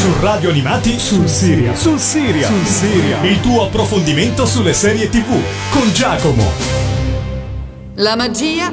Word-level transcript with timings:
Su 0.00 0.14
Radio 0.20 0.48
Animati 0.48 0.98
sul 0.98 1.28
Siria. 1.28 1.76
Sul 1.76 1.98
Siria. 1.98 2.46
Sul 2.46 2.64
Siria. 2.64 3.20
Il 3.20 3.38
tuo 3.42 3.64
approfondimento 3.66 4.46
sulle 4.46 4.72
serie 4.72 5.10
TV 5.10 5.28
con 5.68 5.92
Giacomo. 5.92 6.42
La 7.96 8.16
magia 8.16 8.72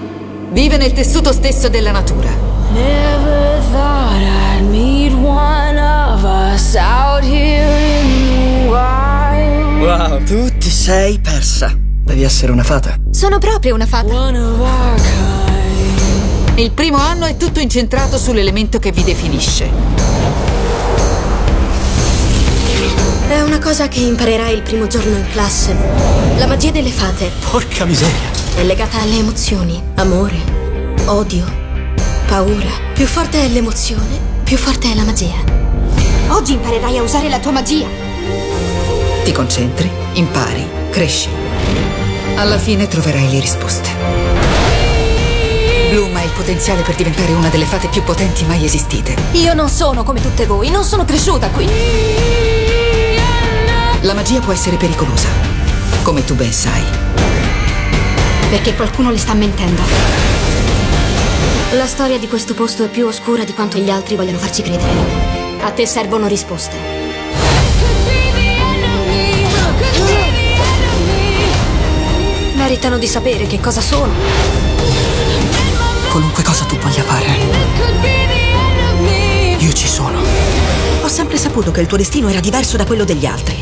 vive 0.51 0.77
nel 0.77 0.93
tessuto 0.93 1.33
stesso 1.33 1.67
della 1.67 1.91
natura. 1.91 2.29
Never 2.71 3.61
thought 3.73 4.21
I'd 4.21 4.69
meet 4.69 5.11
one 5.15 5.77
of 5.77 6.23
us 6.23 6.75
out 6.75 7.21
here 7.21 7.75
in 7.99 8.63
the 8.63 8.69
wild. 8.69 9.81
Wow, 9.81 10.23
tu 10.23 10.57
ti 10.57 10.69
sei 10.69 11.19
persa. 11.19 11.77
Devi 11.77 12.23
essere 12.23 12.53
una 12.53 12.63
fata. 12.63 12.95
Sono 13.11 13.37
proprio 13.37 13.75
una 13.75 13.85
fata. 13.85 14.13
One 14.13 14.39
of 14.39 14.59
our 14.59 14.95
kind. 14.95 16.59
Il 16.59 16.71
primo 16.71 16.95
anno 16.95 17.25
è 17.25 17.35
tutto 17.35 17.59
incentrato 17.59 18.17
sull'elemento 18.17 18.79
che 18.79 18.93
vi 18.93 19.03
definisce. 19.03 20.46
È 23.29 23.41
una 23.41 23.59
cosa 23.59 23.87
che 23.87 23.99
imparerai 23.99 24.53
il 24.53 24.61
primo 24.61 24.87
giorno 24.87 25.17
in 25.17 25.25
classe. 25.31 25.75
La 26.37 26.47
magia 26.47 26.71
delle 26.71 26.91
fate 26.91 27.29
Porca 27.49 27.85
miseria. 27.85 28.29
è 28.55 28.63
legata 28.63 29.01
alle 29.01 29.17
emozioni. 29.17 29.81
Amore, 29.95 30.37
odio, 31.05 31.45
paura. 32.27 32.69
Più 32.93 33.05
forte 33.05 33.43
è 33.43 33.47
l'emozione, 33.49 34.17
più 34.43 34.57
forte 34.57 34.91
è 34.91 34.95
la 34.95 35.03
magia. 35.03 35.35
Oggi 36.29 36.53
imparerai 36.53 36.97
a 36.97 37.03
usare 37.03 37.29
la 37.29 37.39
tua 37.39 37.51
magia. 37.51 37.85
Ti 39.23 39.31
concentri, 39.31 39.89
impari, 40.13 40.65
cresci. 40.89 41.29
Alla 42.35 42.57
fine 42.57 42.87
troverai 42.87 43.29
le 43.29 43.39
risposte. 43.39 43.89
Bloom 45.91 46.15
ha 46.15 46.23
il 46.23 46.31
potenziale 46.31 46.81
per 46.81 46.95
diventare 46.95 47.31
una 47.33 47.49
delle 47.49 47.65
fate 47.65 47.87
più 47.87 48.03
potenti 48.03 48.45
mai 48.45 48.63
esistite. 48.63 49.15
Io 49.33 49.53
non 49.53 49.69
sono 49.69 50.03
come 50.03 50.21
tutte 50.21 50.45
voi, 50.45 50.69
non 50.69 50.83
sono 50.83 51.03
cresciuta 51.05 51.47
qui. 51.49 51.67
La 54.07 54.13
magia 54.13 54.39
può 54.39 54.53
essere 54.53 54.77
pericolosa, 54.77 55.27
come 56.01 56.23
tu 56.23 56.33
ben 56.33 56.53
sai. 56.53 56.81
Perché 58.49 58.73
qualcuno 58.73 59.11
le 59.11 59.17
sta 59.17 59.33
mentendo. 59.33 59.81
La 61.71 61.85
storia 61.87 62.17
di 62.17 62.29
questo 62.29 62.53
posto 62.53 62.85
è 62.85 62.87
più 62.87 63.05
oscura 63.05 63.43
di 63.43 63.53
quanto 63.53 63.77
gli 63.79 63.89
altri 63.89 64.15
vogliono 64.15 64.37
farci 64.37 64.61
credere. 64.61 64.93
A 65.59 65.71
te 65.71 65.85
servono 65.85 66.25
risposte. 66.27 66.77
Meritano 72.55 72.97
di 72.97 73.07
sapere 73.07 73.45
che 73.45 73.59
cosa 73.59 73.81
sono. 73.81 74.13
Qualunque 76.11 76.43
cosa 76.43 76.63
tu 76.63 76.77
voglia 76.77 77.03
fare, 77.03 77.37
io 79.57 79.73
ci 79.73 79.87
sono. 79.87 80.46
Sempre 81.37 81.53
saputo 81.53 81.71
che 81.71 81.81
il 81.81 81.87
tuo 81.87 81.97
destino 81.97 82.29
era 82.29 82.39
diverso 82.39 82.77
da 82.77 82.85
quello 82.85 83.03
degli 83.03 83.25
altri. 83.27 83.59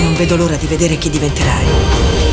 Non 0.00 0.14
vedo 0.14 0.36
l'ora 0.36 0.56
di 0.56 0.66
vedere 0.66 0.96
chi 0.96 1.10
diventerai. 1.10 2.25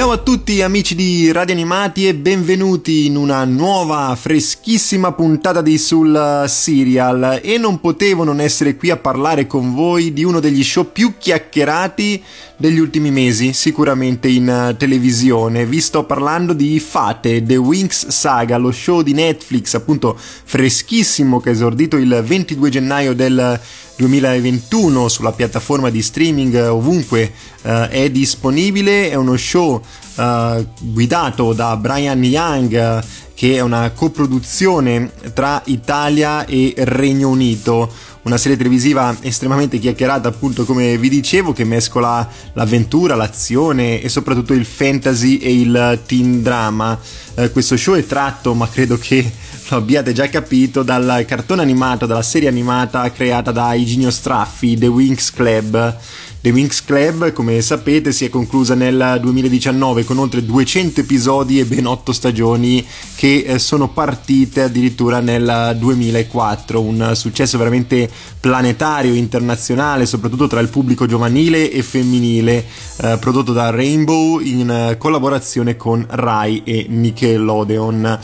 Ciao 0.00 0.12
a 0.12 0.16
tutti 0.16 0.62
amici 0.62 0.94
di 0.94 1.30
Radio 1.30 1.54
Animati 1.54 2.08
e 2.08 2.14
benvenuti 2.14 3.04
in 3.04 3.16
una 3.16 3.44
nuova 3.44 4.16
freschissima 4.18 5.12
puntata 5.12 5.60
di 5.60 5.76
Sul 5.76 6.44
Serial 6.48 7.40
e 7.42 7.58
non 7.58 7.80
potevo 7.80 8.24
non 8.24 8.40
essere 8.40 8.76
qui 8.76 8.88
a 8.88 8.96
parlare 8.96 9.46
con 9.46 9.74
voi 9.74 10.14
di 10.14 10.24
uno 10.24 10.40
degli 10.40 10.64
show 10.64 10.90
più 10.90 11.18
chiacchierati 11.18 12.22
degli 12.56 12.78
ultimi 12.78 13.10
mesi, 13.10 13.52
sicuramente 13.52 14.28
in 14.28 14.48
eh, 14.48 14.74
televisione. 14.78 15.66
Vi 15.66 15.80
sto 15.82 16.04
parlando 16.04 16.54
di 16.54 16.80
Fate, 16.80 17.42
The 17.42 17.56
Winx 17.56 18.08
Saga, 18.08 18.56
lo 18.56 18.72
show 18.72 19.02
di 19.02 19.12
Netflix 19.12 19.74
appunto 19.74 20.18
freschissimo 20.18 21.40
che 21.40 21.50
è 21.50 21.52
esordito 21.52 21.98
il 21.98 22.22
22 22.24 22.70
gennaio 22.70 23.14
del 23.14 23.60
2021 24.00 25.08
sulla 25.08 25.32
piattaforma 25.32 25.90
di 25.90 26.00
streaming 26.00 26.54
eh, 26.54 26.66
ovunque 26.68 27.32
eh, 27.62 27.88
è 27.88 28.10
disponibile. 28.10 29.10
È 29.10 29.14
uno 29.14 29.36
show 29.36 29.80
eh, 30.16 30.66
guidato 30.80 31.52
da 31.52 31.76
Brian 31.76 32.24
Young. 32.24 32.72
eh, 32.72 33.28
che 33.40 33.54
è 33.54 33.60
una 33.60 33.90
coproduzione 33.92 35.12
tra 35.32 35.62
Italia 35.64 36.44
e 36.44 36.74
Regno 36.76 37.30
Unito, 37.30 37.90
una 38.24 38.36
serie 38.36 38.58
televisiva 38.58 39.16
estremamente 39.22 39.78
chiacchierata, 39.78 40.28
appunto 40.28 40.66
come 40.66 40.98
vi 40.98 41.08
dicevo, 41.08 41.54
che 41.54 41.64
mescola 41.64 42.28
l'avventura, 42.52 43.14
l'azione 43.14 44.02
e 44.02 44.10
soprattutto 44.10 44.52
il 44.52 44.66
fantasy 44.66 45.38
e 45.38 45.54
il 45.54 46.00
teen 46.04 46.42
drama. 46.42 46.98
Eh, 47.34 47.50
questo 47.50 47.78
show 47.78 47.94
è 47.94 48.04
tratto, 48.04 48.52
ma 48.52 48.68
credo 48.68 48.98
che 48.98 49.32
abbiate 49.76 50.12
già 50.12 50.28
capito, 50.28 50.82
dal 50.82 51.24
cartone 51.26 51.62
animato, 51.62 52.06
dalla 52.06 52.22
serie 52.22 52.48
animata 52.48 53.10
creata 53.12 53.52
da 53.52 53.74
Eugenio 53.74 54.10
Straffi, 54.10 54.76
The 54.76 54.86
Winx 54.86 55.30
Club. 55.32 55.96
The 56.42 56.50
Winx 56.50 56.84
Club, 56.84 57.32
come 57.32 57.60
sapete, 57.60 58.12
si 58.12 58.24
è 58.24 58.30
conclusa 58.30 58.74
nel 58.74 59.18
2019 59.20 60.04
con 60.04 60.16
oltre 60.18 60.42
200 60.42 61.00
episodi 61.00 61.60
e 61.60 61.66
ben 61.66 61.86
8 61.86 62.14
stagioni 62.14 62.84
che 63.14 63.44
eh, 63.46 63.58
sono 63.58 63.90
partite 63.90 64.62
addirittura 64.62 65.20
nel 65.20 65.76
2004. 65.78 66.80
Un 66.80 67.12
successo 67.14 67.58
veramente 67.58 68.08
planetario, 68.40 69.12
internazionale, 69.12 70.06
soprattutto 70.06 70.46
tra 70.46 70.60
il 70.60 70.68
pubblico 70.68 71.04
giovanile 71.04 71.70
e 71.70 71.82
femminile, 71.82 72.64
eh, 73.02 73.18
prodotto 73.20 73.52
da 73.52 73.68
Rainbow 73.68 74.38
in 74.38 74.70
eh, 74.70 74.96
collaborazione 74.96 75.76
con 75.76 76.06
Rai 76.08 76.62
e 76.64 76.86
Nickelodeon. 76.88 78.18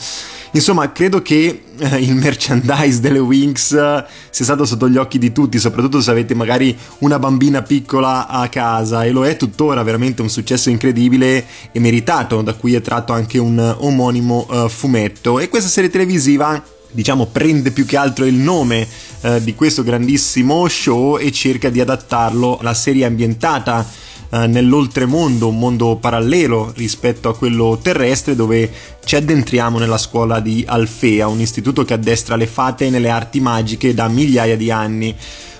Insomma, 0.51 0.91
credo 0.91 1.21
che 1.21 1.63
eh, 1.77 1.97
il 1.97 2.15
merchandise 2.15 2.99
delle 2.99 3.19
Winx 3.19 3.73
eh, 3.73 4.05
sia 4.29 4.45
stato 4.45 4.65
sotto 4.65 4.89
gli 4.89 4.97
occhi 4.97 5.19
di 5.19 5.31
tutti, 5.31 5.59
soprattutto 5.59 6.01
se 6.01 6.11
avete 6.11 6.33
magari 6.33 6.75
una 6.99 7.19
bambina 7.19 7.61
piccola 7.61 8.27
a 8.27 8.47
casa 8.49 9.03
e 9.03 9.11
lo 9.11 9.25
è 9.25 9.37
tuttora 9.37 9.83
veramente 9.83 10.21
un 10.21 10.29
successo 10.29 10.69
incredibile 10.69 11.45
e 11.71 11.79
meritato, 11.79 12.41
da 12.41 12.53
cui 12.53 12.73
è 12.73 12.81
tratto 12.81 13.13
anche 13.13 13.37
un 13.37 13.75
omonimo 13.79 14.47
eh, 14.49 14.69
fumetto. 14.69 15.39
E 15.39 15.49
questa 15.49 15.69
serie 15.69 15.89
televisiva 15.89 16.61
diciamo 16.89 17.25
prende 17.25 17.71
più 17.71 17.85
che 17.85 17.97
altro 17.97 18.25
il 18.25 18.35
nome 18.35 18.87
eh, 19.21 19.43
di 19.43 19.53
questo 19.53 19.83
grandissimo 19.83 20.67
show 20.67 21.17
e 21.17 21.31
cerca 21.31 21.69
di 21.69 21.81
adattarlo 21.81 22.57
alla 22.59 22.73
serie 22.73 23.05
ambientata 23.05 23.85
eh, 24.29 24.47
nell'oltremondo, 24.47 25.47
un 25.47 25.57
mondo 25.57 25.95
parallelo 25.95 26.71
rispetto 26.75 27.29
a 27.29 27.35
quello 27.35 27.79
terrestre 27.81 28.35
dove 28.35 28.69
ci 29.03 29.15
addentriamo 29.15 29.77
nella 29.79 29.97
scuola 29.97 30.39
di 30.39 30.63
Alfea, 30.67 31.27
un 31.27 31.39
istituto 31.39 31.85
che 31.85 31.93
addestra 31.93 32.35
le 32.35 32.47
fate 32.47 32.89
nelle 32.89 33.09
arti 33.09 33.39
magiche 33.39 33.93
da 33.93 34.07
migliaia 34.07 34.57
di 34.57 34.71
anni. 34.71 35.15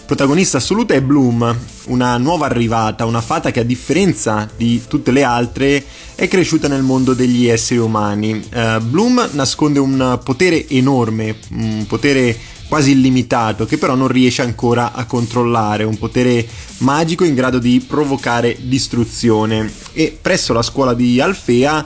Protagonista 0.05 0.57
assoluta 0.57 0.93
è 0.93 1.01
Bloom, 1.01 1.53
una 1.87 2.17
nuova 2.17 2.45
arrivata, 2.45 3.03
una 3.03 3.19
fata 3.19 3.51
che 3.51 3.59
a 3.59 3.63
differenza 3.63 4.49
di 4.55 4.81
tutte 4.87 5.11
le 5.11 5.23
altre 5.23 5.83
è 6.15 6.29
cresciuta 6.29 6.69
nel 6.69 6.81
mondo 6.81 7.13
degli 7.13 7.47
esseri 7.47 7.81
umani. 7.81 8.41
Eh, 8.49 8.79
Bloom 8.79 9.29
nasconde 9.33 9.79
un 9.79 10.17
potere 10.23 10.65
enorme, 10.69 11.35
un 11.51 11.85
potere 11.87 12.37
quasi 12.67 12.91
illimitato 12.91 13.65
che 13.65 13.77
però 13.77 13.95
non 13.95 14.07
riesce 14.07 14.41
ancora 14.41 14.93
a 14.93 15.05
controllare, 15.05 15.83
un 15.83 15.97
potere 15.97 16.47
magico 16.79 17.23
in 17.23 17.35
grado 17.35 17.59
di 17.59 17.83
provocare 17.85 18.57
distruzione. 18.61 19.71
E 19.93 20.17
presso 20.19 20.53
la 20.53 20.61
scuola 20.61 20.93
di 20.93 21.19
Alfea 21.19 21.85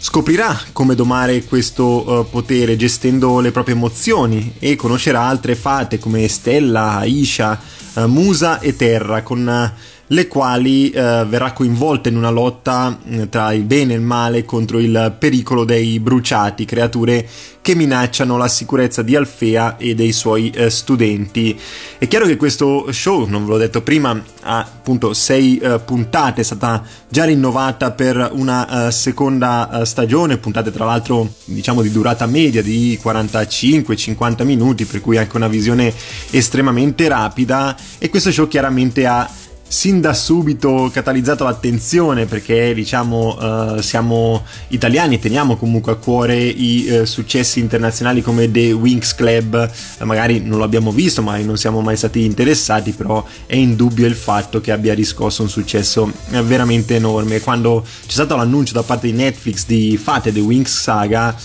scoprirà 0.00 0.58
come 0.72 0.94
domare 0.94 1.44
questo 1.44 2.20
eh, 2.20 2.30
potere 2.30 2.76
gestendo 2.76 3.40
le 3.40 3.50
proprie 3.50 3.74
emozioni 3.74 4.54
e 4.58 4.76
conoscerà 4.76 5.22
altre 5.22 5.56
fate 5.56 5.98
come 5.98 6.28
Stella, 6.28 6.98
Aisha, 6.98 7.60
eh, 7.94 8.06
Musa 8.06 8.60
e 8.60 8.76
Terra 8.76 9.22
con 9.22 9.48
eh, 9.48 9.96
le 10.08 10.26
quali 10.26 10.90
eh, 10.90 11.24
verrà 11.26 11.52
coinvolta 11.52 12.08
in 12.08 12.16
una 12.16 12.30
lotta 12.30 12.98
eh, 13.08 13.28
tra 13.28 13.52
il 13.52 13.64
bene 13.64 13.92
e 13.92 13.96
il 13.96 14.02
male 14.02 14.44
contro 14.44 14.78
il 14.78 15.14
pericolo 15.18 15.64
dei 15.64 16.00
bruciati, 16.00 16.64
creature 16.64 17.26
che 17.60 17.74
minacciano 17.74 18.38
la 18.38 18.48
sicurezza 18.48 19.02
di 19.02 19.14
Alfea 19.14 19.76
e 19.76 19.94
dei 19.94 20.12
suoi 20.12 20.48
eh, 20.50 20.70
studenti. 20.70 21.58
È 21.98 22.08
chiaro 22.08 22.24
che 22.24 22.38
questo 22.38 22.90
show, 22.92 23.26
non 23.26 23.44
ve 23.44 23.50
l'ho 23.50 23.58
detto 23.58 23.82
prima, 23.82 24.18
ha 24.42 24.58
appunto 24.60 25.12
sei 25.12 25.58
eh, 25.58 25.78
puntate, 25.80 26.40
è 26.40 26.44
stata 26.44 26.82
già 27.10 27.24
rinnovata 27.24 27.90
per 27.90 28.30
una 28.32 28.86
eh, 28.86 28.90
seconda 28.90 29.82
eh, 29.82 29.84
stagione, 29.84 30.38
puntate 30.38 30.70
tra 30.70 30.86
l'altro 30.86 31.30
diciamo 31.44 31.82
di 31.82 31.90
durata 31.90 32.24
media 32.24 32.62
di 32.62 32.98
45-50 33.02 34.44
minuti, 34.44 34.86
per 34.86 35.02
cui 35.02 35.18
anche 35.18 35.36
una 35.36 35.48
visione 35.48 35.92
estremamente 36.30 37.06
rapida 37.06 37.76
e 37.98 38.08
questo 38.08 38.32
show 38.32 38.48
chiaramente 38.48 39.04
ha 39.04 39.28
sin 39.68 40.00
da 40.00 40.14
subito 40.14 40.90
catalizzato 40.90 41.44
l'attenzione 41.44 42.24
perché 42.24 42.72
diciamo 42.72 43.76
eh, 43.76 43.82
siamo 43.82 44.42
italiani 44.68 45.16
e 45.16 45.18
teniamo 45.18 45.56
comunque 45.56 45.92
a 45.92 45.96
cuore 45.96 46.42
i 46.42 46.86
eh, 46.86 47.06
successi 47.06 47.60
internazionali 47.60 48.22
come 48.22 48.50
The 48.50 48.72
Winx 48.72 49.14
Club. 49.14 49.70
Eh, 49.98 50.04
magari 50.04 50.40
non 50.40 50.58
l'abbiamo 50.58 50.90
visto 50.90 51.22
ma 51.22 51.36
non 51.38 51.58
siamo 51.58 51.82
mai 51.82 51.96
stati 51.96 52.24
interessati 52.24 52.92
però 52.92 53.24
è 53.46 53.56
indubbio 53.56 54.06
il 54.06 54.14
fatto 54.14 54.60
che 54.60 54.72
abbia 54.72 54.94
riscosso 54.94 55.42
un 55.42 55.50
successo 55.50 56.10
eh, 56.30 56.42
veramente 56.42 56.94
enorme. 56.94 57.40
Quando 57.40 57.84
c'è 57.84 58.12
stato 58.12 58.36
l'annuncio 58.36 58.72
da 58.72 58.82
parte 58.82 59.06
di 59.06 59.12
Netflix 59.12 59.66
di 59.66 59.98
Fate 60.02 60.32
The 60.32 60.40
Winx 60.40 60.80
Saga 60.80 61.36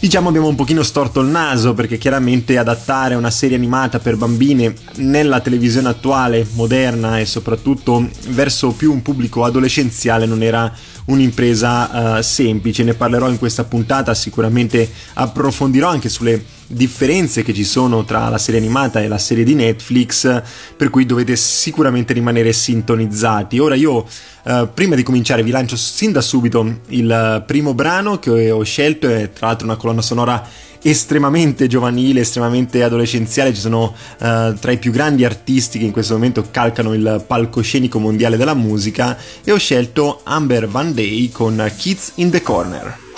Diciamo 0.00 0.30
abbiamo 0.30 0.48
un 0.48 0.54
pochino 0.54 0.82
storto 0.82 1.20
il 1.20 1.28
naso 1.28 1.74
perché 1.74 1.98
chiaramente 1.98 2.56
adattare 2.56 3.16
una 3.16 3.30
serie 3.30 3.58
animata 3.58 3.98
per 3.98 4.16
bambine 4.16 4.74
nella 4.94 5.40
televisione 5.40 5.90
attuale, 5.90 6.46
moderna 6.54 7.18
e 7.18 7.26
soprattutto 7.26 8.08
verso 8.28 8.70
più 8.70 8.92
un 8.92 9.02
pubblico 9.02 9.44
adolescenziale 9.44 10.24
non 10.24 10.42
era 10.42 10.72
un'impresa 11.04 12.16
uh, 12.16 12.22
semplice. 12.22 12.82
Ne 12.82 12.94
parlerò 12.94 13.28
in 13.28 13.38
questa 13.38 13.64
puntata, 13.64 14.14
sicuramente 14.14 14.90
approfondirò 15.12 15.90
anche 15.90 16.08
sulle 16.08 16.42
differenze 16.72 17.42
che 17.42 17.52
ci 17.52 17.64
sono 17.64 18.04
tra 18.04 18.28
la 18.28 18.38
serie 18.38 18.60
animata 18.60 19.00
e 19.00 19.08
la 19.08 19.18
serie 19.18 19.44
di 19.44 19.54
Netflix, 19.54 20.42
per 20.76 20.88
cui 20.88 21.04
dovete 21.04 21.34
sicuramente 21.34 22.12
rimanere 22.12 22.52
sintonizzati. 22.52 23.58
Ora 23.58 23.74
io, 23.74 24.06
eh, 24.44 24.68
prima 24.72 24.94
di 24.94 25.02
cominciare, 25.02 25.42
vi 25.42 25.50
lancio 25.50 25.76
sin 25.76 26.12
da 26.12 26.20
subito 26.20 26.80
il 26.88 27.42
primo 27.46 27.74
brano 27.74 28.18
che 28.18 28.50
ho 28.50 28.62
scelto, 28.62 29.08
è 29.08 29.32
tra 29.32 29.48
l'altro 29.48 29.66
una 29.66 29.76
colonna 29.76 30.02
sonora 30.02 30.46
estremamente 30.82 31.66
giovanile, 31.66 32.20
estremamente 32.20 32.82
adolescenziale, 32.82 33.52
ci 33.52 33.60
sono 33.60 33.94
uh, 34.20 34.54
tra 34.54 34.70
i 34.70 34.78
più 34.78 34.92
grandi 34.92 35.24
artisti 35.24 35.78
che 35.78 35.84
in 35.84 35.90
questo 35.90 36.14
momento 36.14 36.46
calcano 36.50 36.94
il 36.94 37.22
palcoscenico 37.26 37.98
mondiale 37.98 38.38
della 38.38 38.54
musica 38.54 39.18
e 39.44 39.52
ho 39.52 39.58
scelto 39.58 40.20
Amber 40.24 40.68
Van 40.68 40.94
Day 40.94 41.30
con 41.30 41.70
Kids 41.76 42.12
in 42.14 42.30
the 42.30 42.40
Corner. 42.40 43.09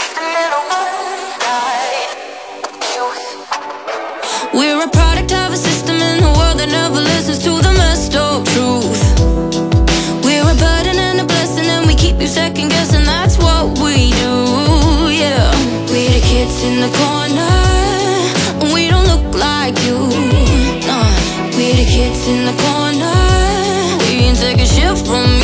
We're 10.24 10.42
a 10.42 10.54
burden 10.54 10.96
and 10.98 11.20
a 11.20 11.24
blessing, 11.24 11.66
and 11.66 11.86
we 11.86 11.94
keep 11.94 12.20
you 12.20 12.26
second 12.26 12.68
guessing. 12.68 13.04
That's 13.04 13.36
what 13.38 13.78
we 13.80 14.10
do, 14.10 15.08
yeah. 15.10 15.50
We're 15.90 16.12
the 16.12 16.20
kids 16.20 16.62
in 16.62 16.80
the 16.80 16.90
corner, 17.00 17.52
and 18.60 18.72
we 18.72 18.88
don't 18.88 19.06
look 19.06 19.34
like 19.34 19.76
you. 19.86 19.98
Nah, 20.86 21.12
we're 21.56 21.74
the 21.74 21.88
kids 21.88 22.26
in 22.28 22.44
the 22.44 22.54
corner. 22.64 23.16
We 24.06 24.22
can 24.22 24.36
take 24.36 24.60
a 24.60 24.66
shift 24.66 25.06
from 25.06 25.26
you, 25.26 25.41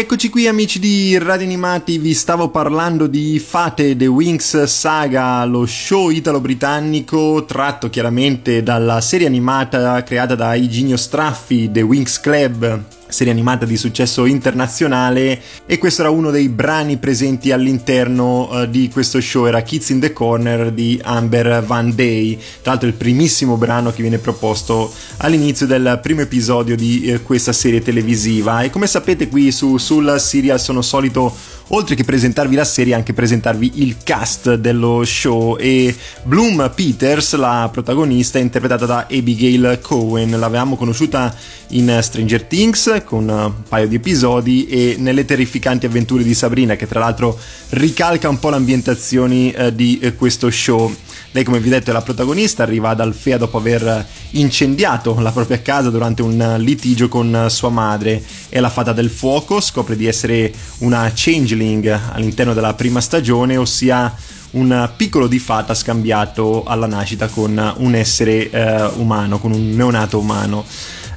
Rieccoci 0.00 0.30
qui 0.30 0.46
amici 0.46 0.78
di 0.78 1.18
Radio 1.18 1.44
Animati, 1.44 1.98
vi 1.98 2.14
stavo 2.14 2.48
parlando 2.48 3.06
di 3.06 3.38
Fate 3.38 3.94
The 3.98 4.06
Wings 4.06 4.62
Saga, 4.62 5.44
lo 5.44 5.66
show 5.66 6.08
italo-britannico 6.08 7.44
tratto 7.44 7.90
chiaramente 7.90 8.62
dalla 8.62 9.02
serie 9.02 9.26
animata 9.26 10.02
creata 10.02 10.34
da 10.34 10.54
Iginio 10.54 10.96
Straffi, 10.96 11.70
The 11.70 11.82
Wings 11.82 12.18
Club, 12.18 12.82
serie 13.10 13.32
animata 13.32 13.64
di 13.64 13.76
successo 13.76 14.24
internazionale 14.24 15.40
e 15.66 15.78
questo 15.78 16.02
era 16.02 16.10
uno 16.10 16.30
dei 16.30 16.48
brani 16.48 16.96
presenti 16.96 17.52
all'interno 17.52 18.48
uh, 18.50 18.66
di 18.66 18.88
questo 18.88 19.20
show, 19.20 19.46
era 19.46 19.62
Kids 19.62 19.90
in 19.90 20.00
the 20.00 20.12
Corner 20.12 20.70
di 20.72 21.00
Amber 21.02 21.62
Van 21.64 21.94
Day, 21.94 22.36
tra 22.62 22.72
l'altro 22.72 22.88
il 22.88 22.94
primissimo 22.94 23.56
brano 23.56 23.90
che 23.90 24.02
viene 24.02 24.18
proposto 24.18 24.92
all'inizio 25.18 25.66
del 25.66 25.98
primo 26.02 26.22
episodio 26.22 26.76
di 26.76 27.12
uh, 27.12 27.22
questa 27.22 27.52
serie 27.52 27.82
televisiva. 27.82 28.62
E 28.62 28.70
come 28.70 28.86
sapete 28.86 29.28
qui 29.28 29.50
su 29.50 29.76
sul 29.76 30.16
serial 30.18 30.60
sono 30.60 30.82
solito 30.82 31.34
oltre 31.72 31.94
che 31.94 32.04
presentarvi 32.04 32.54
la 32.54 32.64
serie 32.64 32.94
anche 32.94 33.12
presentarvi 33.12 33.72
il 33.76 33.96
cast 34.02 34.54
dello 34.54 35.04
show. 35.04 35.56
E 35.58 35.94
Bloom 36.22 36.70
Peters 36.74 37.34
la 37.34 37.68
protagonista 37.72 38.38
è 38.38 38.42
interpretata 38.42 38.86
da 38.86 39.06
Abigail 39.10 39.78
Cohen. 39.80 40.38
L'avevamo 40.38 40.76
conosciuta 40.76 41.34
in 41.68 41.98
Stranger 42.00 42.42
Things 42.44 43.02
con 43.04 43.28
un 43.28 43.52
paio 43.68 43.86
di 43.86 43.96
episodi 43.96 44.66
e 44.66 44.96
nelle 44.98 45.24
terrificanti 45.24 45.86
avventure 45.86 46.22
di 46.22 46.34
Sabrina 46.34 46.76
che 46.76 46.86
tra 46.86 47.00
l'altro 47.00 47.38
ricalca 47.70 48.28
un 48.28 48.38
po' 48.38 48.50
le 48.50 48.56
ambientazioni 48.56 49.52
eh, 49.52 49.74
di 49.74 49.98
eh, 50.00 50.14
questo 50.14 50.50
show 50.50 50.92
Lei, 51.32 51.44
come 51.44 51.60
vi 51.60 51.68
ho 51.68 51.70
detto, 51.70 51.90
è 51.90 51.92
la 51.92 52.02
protagonista, 52.02 52.64
arriva 52.64 52.88
ad 52.88 52.98
Alfea 52.98 53.38
dopo 53.38 53.58
aver 53.58 54.04
incendiato 54.30 55.20
la 55.20 55.30
propria 55.30 55.62
casa 55.62 55.88
durante 55.88 56.22
un 56.22 56.56
litigio 56.58 57.08
con 57.08 57.46
sua 57.48 57.68
madre. 57.68 58.20
È 58.48 58.58
la 58.58 58.68
fata 58.68 58.92
del 58.92 59.10
fuoco, 59.10 59.60
scopre 59.60 59.94
di 59.94 60.06
essere 60.06 60.52
una 60.78 61.08
changeling 61.14 61.86
all'interno 62.12 62.52
della 62.52 62.74
prima 62.74 63.00
stagione, 63.00 63.56
ossia 63.56 64.12
un 64.52 64.90
piccolo 64.96 65.28
di 65.28 65.38
fata 65.38 65.72
scambiato 65.74 66.64
alla 66.64 66.86
nascita 66.86 67.28
con 67.28 67.74
un 67.76 67.94
essere 67.94 68.50
eh, 68.50 68.90
umano, 68.96 69.38
con 69.38 69.52
un 69.52 69.70
neonato 69.70 70.18
umano. 70.18 70.64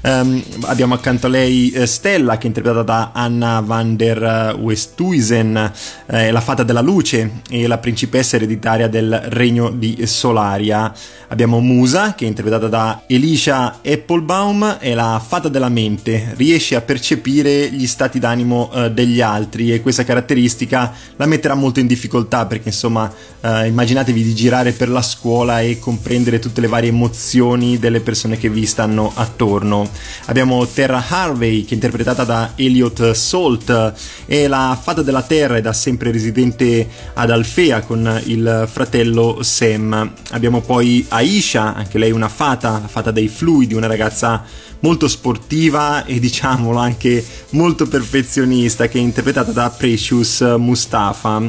Um, 0.05 0.43
abbiamo 0.63 0.95
accanto 0.95 1.27
a 1.27 1.29
lei 1.29 1.71
eh, 1.71 1.85
Stella 1.85 2.37
che 2.37 2.43
è 2.43 2.47
interpretata 2.47 2.83
da 2.83 3.11
Anna 3.13 3.61
van 3.61 3.95
der 3.95 4.21
eh, 4.21 4.51
Westhuizen, 4.51 5.71
eh, 6.07 6.29
la 6.29 6.41
fata 6.41 6.63
della 6.63 6.81
luce 6.81 7.39
e 7.49 7.67
la 7.67 7.77
principessa 7.77 8.35
ereditaria 8.35 8.89
del 8.89 9.17
regno 9.27 9.69
di 9.69 10.05
Solaria. 10.05 10.93
Abbiamo 11.29 11.61
Musa 11.61 12.15
che 12.15 12.25
è 12.25 12.27
interpretata 12.27 12.67
da 12.67 13.03
Elisha 13.07 13.79
Applebaum 13.81 14.77
e 14.81 14.93
la 14.93 15.23
fata 15.25 15.47
della 15.47 15.69
mente, 15.69 16.33
riesce 16.35 16.75
a 16.75 16.81
percepire 16.81 17.71
gli 17.71 17.87
stati 17.87 18.19
d'animo 18.19 18.71
eh, 18.73 18.91
degli 18.91 19.21
altri 19.21 19.71
e 19.71 19.79
questa 19.79 20.03
caratteristica 20.03 20.93
la 21.15 21.25
metterà 21.25 21.55
molto 21.55 21.79
in 21.79 21.87
difficoltà 21.87 22.45
perché 22.45 22.67
insomma 22.67 23.09
eh, 23.39 23.67
immaginatevi 23.67 24.21
di 24.21 24.35
girare 24.35 24.73
per 24.73 24.89
la 24.89 25.01
scuola 25.01 25.61
e 25.61 25.79
comprendere 25.79 26.39
tutte 26.39 26.59
le 26.59 26.67
varie 26.67 26.89
emozioni 26.89 27.79
delle 27.79 28.01
persone 28.01 28.37
che 28.37 28.49
vi 28.49 28.65
stanno 28.65 29.09
attorno. 29.15 29.91
Abbiamo 30.25 30.65
Terra 30.67 31.03
Harvey 31.07 31.63
che 31.63 31.71
è 31.71 31.73
interpretata 31.73 32.23
da 32.23 32.51
Elliot 32.55 33.11
Salt 33.11 33.93
e 34.25 34.47
la 34.47 34.77
fata 34.81 35.01
della 35.01 35.21
terra 35.21 35.57
è 35.57 35.61
da 35.61 35.73
sempre 35.73 36.11
residente 36.11 36.87
ad 37.13 37.29
Alfea 37.29 37.81
con 37.81 38.21
il 38.25 38.67
fratello 38.71 39.39
Sam. 39.41 40.13
Abbiamo 40.31 40.61
poi 40.61 41.05
Aisha, 41.09 41.73
anche 41.73 41.97
lei 41.97 42.11
una 42.11 42.29
fata, 42.29 42.79
la 42.79 42.87
fata 42.87 43.11
dei 43.11 43.27
fluidi, 43.27 43.73
una 43.73 43.87
ragazza 43.87 44.43
molto 44.79 45.07
sportiva 45.07 46.05
e 46.05 46.19
diciamolo 46.19 46.77
anche 46.77 47.25
molto 47.51 47.87
perfezionista 47.87 48.87
che 48.87 48.97
è 48.97 49.01
interpretata 49.01 49.51
da 49.51 49.69
Precious 49.69 50.41
Mustafa. 50.57 51.41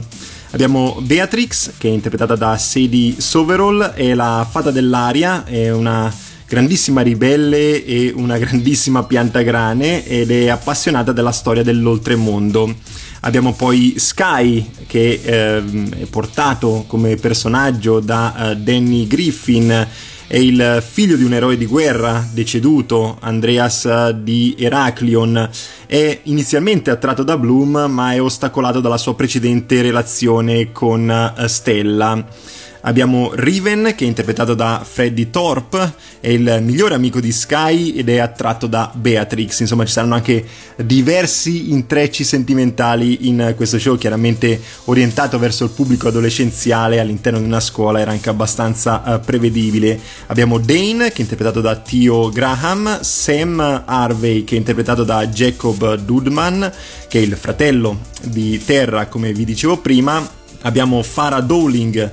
Abbiamo 0.50 0.98
Beatrix 1.00 1.72
che 1.78 1.88
è 1.88 1.92
interpretata 1.92 2.36
da 2.36 2.56
Sadie 2.56 3.20
Soverall 3.20 3.92
e 3.96 4.14
la 4.14 4.46
fata 4.48 4.70
dell'aria 4.70 5.44
è 5.44 5.72
una 5.72 6.12
grandissima 6.54 7.00
ribelle 7.00 7.84
e 7.84 8.12
una 8.14 8.38
grandissima 8.38 9.02
piantagrane 9.02 10.06
ed 10.06 10.30
è 10.30 10.46
appassionata 10.46 11.11
della 11.11 11.32
storia 11.32 11.64
dell'oltremondo. 11.64 12.73
Abbiamo 13.23 13.54
poi 13.54 13.94
Sky 13.96 14.64
che 14.87 15.20
eh, 15.20 15.64
è 15.99 16.04
portato 16.08 16.84
come 16.87 17.16
personaggio 17.16 17.99
da 17.99 18.52
uh, 18.52 18.54
Danny 18.54 19.08
Griffin 19.08 19.88
è 20.26 20.37
il 20.37 20.82
figlio 20.87 21.16
di 21.16 21.25
un 21.25 21.34
eroe 21.34 21.56
di 21.56 21.66
guerra 21.66 22.25
deceduto, 22.32 23.18
Andreas 23.20 24.11
di 24.11 24.54
Eraclion. 24.56 25.50
È 25.87 26.20
inizialmente 26.25 26.90
attratto 26.90 27.25
da 27.25 27.37
Bloom, 27.37 27.87
ma 27.90 28.12
è 28.12 28.23
ostacolato 28.23 28.80
dalla 28.80 28.96
sua 28.96 29.14
precedente 29.14 29.82
relazione 29.82 30.70
con 30.70 31.11
eh, 31.11 31.49
Stella. 31.49 32.25
Abbiamo 32.87 33.31
Riven 33.33 33.95
che 33.97 34.05
è 34.05 34.07
interpretato 34.07 34.53
da 34.53 34.85
Freddy 34.87 35.31
Thorpe, 35.31 35.95
è 36.21 36.29
il 36.29 36.61
migliore 36.62 36.95
amico 36.95 37.19
di 37.19 37.33
Sky 37.33 37.93
ed 37.93 38.11
è 38.11 38.19
attratto 38.19 38.67
da 38.67 38.93
Beatrix, 38.95 39.61
insomma 39.61 39.87
ci 39.87 39.93
saranno 39.93 40.14
anche 40.14 40.45
diversi 40.76 41.71
intrecci 41.73 42.25
sentimentali 42.25 43.26
in 43.26 43.55
questo 43.57 43.79
show, 43.79 43.97
chiaramente 43.97 44.61
orientato 44.85 45.38
verso 45.38 45.64
il 45.64 45.71
pubblico 45.71 46.09
adolescenziale 46.09 47.00
all'interno 47.00 47.38
di 47.38 47.47
una 47.47 47.61
scuola, 47.61 48.00
era 48.00 48.11
anche 48.11 48.29
abbastanza 48.29 49.03
uh, 49.03 49.19
prevedibile. 49.19 49.99
Abbiamo 50.26 50.59
Dane 50.59 51.09
che 51.09 51.19
è 51.19 51.23
interpretato 51.23 51.62
da 51.62 51.76
Theo 51.76 52.29
Graham, 52.29 53.00
Sam 53.00 53.83
Harvey 53.87 54.45
che 54.45 54.57
è 54.57 54.59
interpretato 54.59 55.05
da 55.05 55.26
Jacob 55.29 55.95
Dudman, 55.95 56.71
che 57.09 57.19
è 57.19 57.23
il 57.23 57.35
fratello 57.37 58.00
di 58.25 58.62
Terra 58.62 59.07
come 59.07 59.33
vi 59.33 59.47
dicevo 59.47 59.79
prima. 59.79 60.43
Abbiamo 60.67 61.03
Farah 61.03 61.41
Dowling 61.41 62.12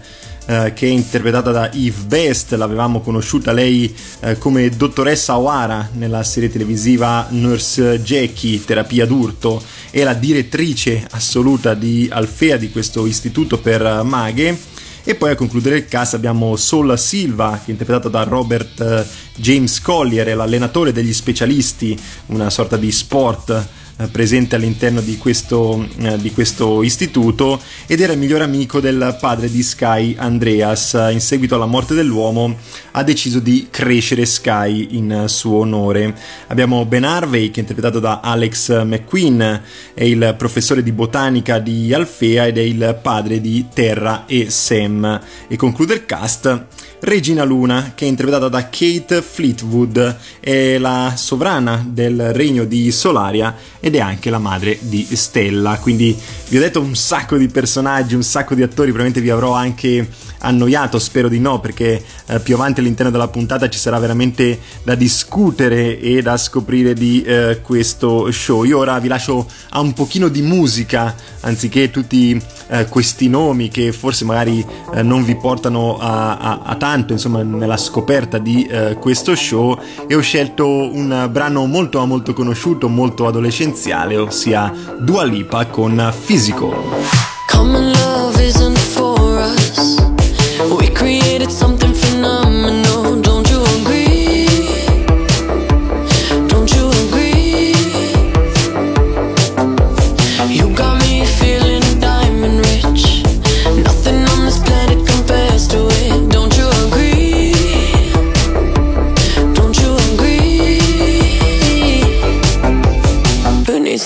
eh, 0.52 0.74
che 0.74 0.86
è 0.86 0.90
interpretata 0.90 1.52
da 1.52 1.72
Eve 1.72 2.04
Best, 2.08 2.52
l'avevamo 2.56 3.00
conosciuta 3.00 3.54
lei 3.54 3.96
eh, 4.20 4.38
come 4.38 4.70
dottoressa 4.70 5.38
O'Hara 5.38 5.92
nella 5.94 6.24
serie 6.24 6.52
televisiva 6.52 7.28
Nurse 7.30 8.02
Jackie, 8.02 8.62
terapia 8.66 9.06
d'urto, 9.06 9.64
è 9.90 10.04
la 10.04 10.14
direttrice 10.14 11.08
assoluta 11.12 11.74
di 11.74 12.10
Alfea 12.12 12.58
di 12.58 12.70
questo 12.70 13.06
istituto 13.06 13.60
per 13.60 14.02
maghe. 14.04 14.60
E 15.04 15.16
poi 15.16 15.32
a 15.32 15.36
concludere 15.36 15.78
il 15.78 15.86
cast 15.88 16.16
abbiamo 16.16 16.58
Sol 16.58 17.00
Silva, 17.00 17.54
che 17.64 17.70
è 17.70 17.72
interpretato 17.72 18.10
da 18.10 18.24
Robert 18.24 18.80
uh, 18.80 19.40
James 19.40 19.80
Collier, 19.82 20.36
l'allenatore 20.36 20.92
degli 20.92 21.14
specialisti, 21.14 21.98
una 22.28 22.50
sorta 22.52 22.78
di 22.78 22.92
sport 22.92 23.50
eh, 23.50 23.81
presente 24.10 24.56
all'interno 24.56 25.02
di 25.02 25.18
questo, 25.18 25.88
eh, 25.98 26.18
di 26.18 26.32
questo, 26.32 26.84
istituto 26.84 27.60
ed 27.86 28.00
era 28.00 28.14
il 28.14 28.20
migliore 28.20 28.44
amico 28.44 28.80
del 28.80 29.18
padre 29.20 29.50
di 29.50 29.62
Sky, 29.62 30.16
Andreas. 30.18 30.94
In 31.12 31.20
seguito 31.20 31.56
alla 31.56 31.66
morte 31.66 31.94
dell'uomo 31.94 32.56
ha 32.92 33.04
deciso 33.04 33.40
di 33.40 33.68
crescere 33.70 34.26
Sky 34.26 34.90
in 34.92 35.26
suo 35.28 35.60
onore. 35.60 36.16
Abbiamo 36.48 36.86
Ben 36.86 37.04
Harvey 37.04 37.52
che 37.52 37.58
è 37.58 37.62
interpretato 37.62 38.00
da 38.00 38.22
Alex 38.22 38.84
McQueen, 38.84 39.62
è 39.94 40.04
il 40.04 40.36
professore 40.38 40.84
di 40.84 40.92
botanica 40.92 41.60
di 41.60 41.94
Alfea 41.94 42.48
ed 42.48 42.58
è 42.58 42.62
il 42.62 43.00
padre 43.02 43.42
di 43.42 43.68
Terra 43.74 44.26
e 44.26 44.50
Sam. 44.50 45.20
E 45.48 45.56
conclude 45.56 45.94
il 45.94 46.06
cast 46.06 46.68
Regina 47.04 47.44
Luna, 47.44 47.94
che 47.96 48.06
è 48.06 48.08
interpretata 48.08 48.48
da 48.48 48.70
Kate 48.70 49.24
Fleetwood, 49.24 50.18
è 50.40 50.78
la 50.78 51.14
sovrana 51.16 51.84
del 51.88 52.32
regno 52.32 52.64
di 52.66 52.92
Solaria 52.92 53.56
ed 53.80 53.96
è 53.96 54.00
anche 54.00 54.30
la 54.30 54.38
madre 54.38 54.78
di 54.80 55.08
Stella. 55.14 55.80
Quindi 55.80 56.16
vi 56.50 56.58
ho 56.58 56.60
detto 56.60 56.80
un 56.80 56.96
sacco 56.96 57.38
di 57.38 57.48
personaggi, 57.48 58.14
un 58.14 58.22
sacco 58.22 58.54
di 58.54 58.62
attori, 58.62 58.92
probabilmente 58.92 59.20
vi 59.20 59.32
avrò 59.32 59.54
anche 59.54 60.08
annoiato, 60.42 61.00
spero 61.00 61.28
di 61.28 61.40
no, 61.40 61.60
perché 61.60 62.04
eh, 62.28 62.40
più 62.40 62.56
avanti 62.56 62.80
all'interno 62.80 63.12
della 63.12 63.28
puntata 63.28 63.70
ci 63.70 63.80
sarà 63.80 64.00
veramente 64.00 64.60
da 64.84 64.96
discutere 64.96 66.00
e 66.00 66.22
da 66.22 66.38
scoprire 66.38 66.94
di 66.94 67.22
eh, 67.24 67.62
questo 67.62 68.32
show. 68.32 68.64
Io 68.64 68.78
ora 68.78 69.00
vi 69.00 69.08
lascio 69.08 69.48
a 69.70 69.80
un 69.80 69.94
pochino 69.94 70.28
di 70.28 70.42
musica, 70.42 71.16
anziché 71.42 71.90
tutti 71.90 72.42
eh, 72.68 72.86
questi 72.86 73.30
nomi 73.30 73.70
che 73.70 73.92
forse 73.92 74.26
magari 74.26 74.66
eh, 74.94 75.02
non 75.02 75.24
vi 75.24 75.36
portano 75.36 75.98
a, 75.98 76.38
a, 76.38 76.60
a, 76.64 76.76
tanto, 76.76 77.14
insomma, 77.14 77.44
nella 77.44 77.78
scoperta 77.78 78.38
di 78.38 78.66
eh, 78.66 78.96
questo 79.00 79.36
show 79.36 79.80
e 80.08 80.16
ho 80.16 80.22
scelto 80.22 80.68
un 80.68 81.30
brano 81.32 81.66
molto 81.66 82.00
molto 82.06 82.34
conosciuto, 82.34 82.88
molto 82.88 83.28
adolescenziale, 83.28 84.18
ossia 84.18 84.74
Dua 85.00 85.24
Lipa 85.24 85.66
con 85.68 86.14
Physical. 86.26 88.01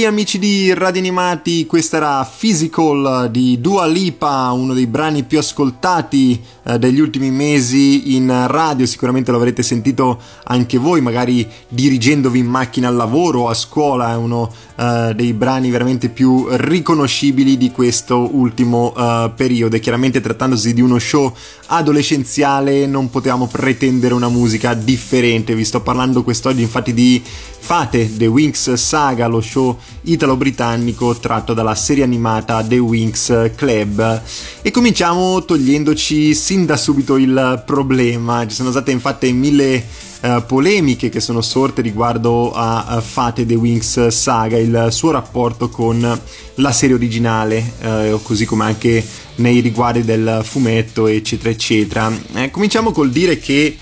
Qui 0.00 0.08
amici 0.08 0.38
di 0.38 0.72
Radio 0.72 1.00
Animati, 1.00 1.66
questa 1.66 1.98
era 1.98 2.24
Physical 2.38 3.28
di 3.30 3.60
Dua 3.60 3.86
Lipa, 3.86 4.50
uno 4.52 4.72
dei 4.72 4.86
brani 4.86 5.24
più 5.24 5.38
ascoltati 5.38 6.40
eh, 6.62 6.78
degli 6.78 7.00
ultimi 7.00 7.30
mesi 7.30 8.14
in 8.14 8.46
radio, 8.46 8.86
sicuramente 8.86 9.30
l'avrete 9.30 9.62
sentito 9.62 10.18
anche 10.44 10.78
voi, 10.78 11.02
magari 11.02 11.46
dirigendovi 11.68 12.38
in 12.38 12.46
macchina 12.46 12.88
al 12.88 12.94
lavoro 12.94 13.40
o 13.40 13.48
a 13.48 13.54
scuola, 13.54 14.12
è 14.12 14.16
uno 14.16 14.50
eh, 14.76 15.12
dei 15.14 15.34
brani 15.34 15.68
veramente 15.70 16.08
più 16.08 16.46
riconoscibili 16.48 17.58
di 17.58 17.70
questo 17.70 18.34
ultimo 18.34 18.94
eh, 18.96 19.32
periodo. 19.36 19.76
E 19.76 19.80
chiaramente 19.80 20.22
trattandosi 20.22 20.72
di 20.72 20.80
uno 20.80 20.98
show 20.98 21.34
adolescenziale 21.66 22.86
non 22.86 23.10
potevamo 23.10 23.46
pretendere 23.46 24.14
una 24.14 24.28
musica 24.28 24.72
differente, 24.72 25.54
vi 25.54 25.64
sto 25.64 25.82
parlando 25.82 26.22
quest'oggi 26.22 26.62
infatti 26.62 26.94
di 26.94 27.22
Fate, 27.62 28.16
The 28.16 28.26
Wings 28.26 28.72
Saga, 28.72 29.26
lo 29.26 29.40
show 29.40 29.78
italo-britannico 30.02 31.16
tratto 31.16 31.54
dalla 31.54 31.74
serie 31.74 32.04
animata 32.04 32.62
The 32.62 32.78
Wings 32.78 33.50
Club. 33.54 34.22
E 34.62 34.70
cominciamo 34.70 35.44
togliendoci 35.44 36.34
sin 36.34 36.66
da 36.66 36.76
subito 36.76 37.16
il 37.16 37.62
problema. 37.66 38.46
Ci 38.46 38.54
sono 38.54 38.70
state 38.70 38.90
infatti 38.90 39.32
mille 39.32 39.84
eh, 40.22 40.42
polemiche 40.46 41.08
che 41.08 41.20
sono 41.20 41.40
sorte 41.40 41.82
riguardo 41.82 42.52
a, 42.52 42.84
a 42.84 43.00
Fate 43.00 43.46
The 43.46 43.54
Wings 43.54 44.08
Saga, 44.08 44.58
il 44.58 44.88
suo 44.90 45.10
rapporto 45.10 45.68
con 45.70 46.20
la 46.56 46.72
serie 46.72 46.94
originale, 46.94 47.72
eh, 47.80 48.18
così 48.22 48.44
come 48.44 48.64
anche 48.64 49.04
nei 49.36 49.60
riguardi 49.60 50.04
del 50.04 50.40
fumetto, 50.42 51.06
eccetera, 51.06 51.50
eccetera. 51.50 52.12
Eh, 52.34 52.50
cominciamo 52.50 52.92
col 52.92 53.10
dire 53.10 53.38
che 53.38 53.76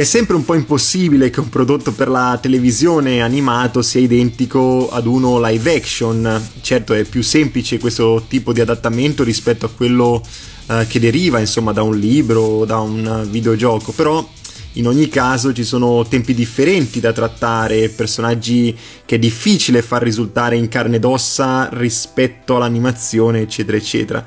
è 0.00 0.04
sempre 0.04 0.34
un 0.34 0.46
po' 0.46 0.54
impossibile 0.54 1.28
che 1.28 1.40
un 1.40 1.50
prodotto 1.50 1.92
per 1.92 2.08
la 2.08 2.38
televisione 2.40 3.20
animato 3.20 3.82
sia 3.82 4.00
identico 4.00 4.88
ad 4.90 5.04
uno 5.04 5.38
live 5.46 5.74
action. 5.74 6.48
Certo 6.62 6.94
è 6.94 7.04
più 7.04 7.22
semplice 7.22 7.78
questo 7.78 8.24
tipo 8.26 8.54
di 8.54 8.62
adattamento 8.62 9.22
rispetto 9.22 9.66
a 9.66 9.68
quello 9.68 10.22
eh, 10.68 10.86
che 10.88 11.00
deriva 11.00 11.38
insomma 11.38 11.72
da 11.72 11.82
un 11.82 11.98
libro 11.98 12.40
o 12.40 12.64
da 12.64 12.78
un 12.78 13.26
videogioco, 13.28 13.92
però 13.92 14.26
in 14.74 14.86
ogni 14.86 15.10
caso 15.10 15.52
ci 15.52 15.64
sono 15.64 16.06
tempi 16.08 16.32
differenti 16.32 16.98
da 16.98 17.12
trattare, 17.12 17.90
personaggi 17.90 18.74
che 19.04 19.16
è 19.16 19.18
difficile 19.18 19.82
far 19.82 20.02
risultare 20.02 20.56
in 20.56 20.68
carne 20.68 20.96
ed 20.96 21.04
ossa 21.04 21.68
rispetto 21.72 22.56
all'animazione, 22.56 23.40
eccetera, 23.40 23.76
eccetera. 23.76 24.24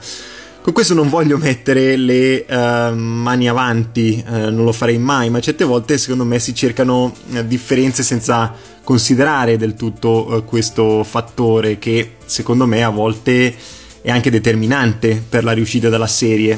Con 0.64 0.72
questo 0.72 0.94
non 0.94 1.10
voglio 1.10 1.38
mettere 1.38 1.98
le 1.98 2.46
uh, 2.48 2.96
mani 2.96 3.50
avanti, 3.50 4.24
uh, 4.26 4.50
non 4.50 4.64
lo 4.64 4.72
farei 4.72 4.98
mai, 4.98 5.30
ma 5.30 5.42
certe 5.42 5.66
volte 5.66 5.98
secondo 5.98 6.24
me 6.24 6.40
si 6.40 6.56
cercano 6.56 7.14
uh, 7.32 7.44
differenze 7.44 8.02
senza 8.02 8.56
considerare 8.82 9.58
del 9.58 9.76
tutto 9.76 10.42
questo 10.48 11.04
fattore 11.04 11.80
che 11.80 12.16
secondo 12.24 12.66
me 12.66 12.82
a 12.82 12.90
volte 12.90 13.54
è 14.02 14.10
anche 14.10 14.32
determinante 14.32 15.22
per 15.28 15.44
la 15.44 15.52
riuscita 15.52 15.90
della 15.90 16.08
serie. 16.08 16.58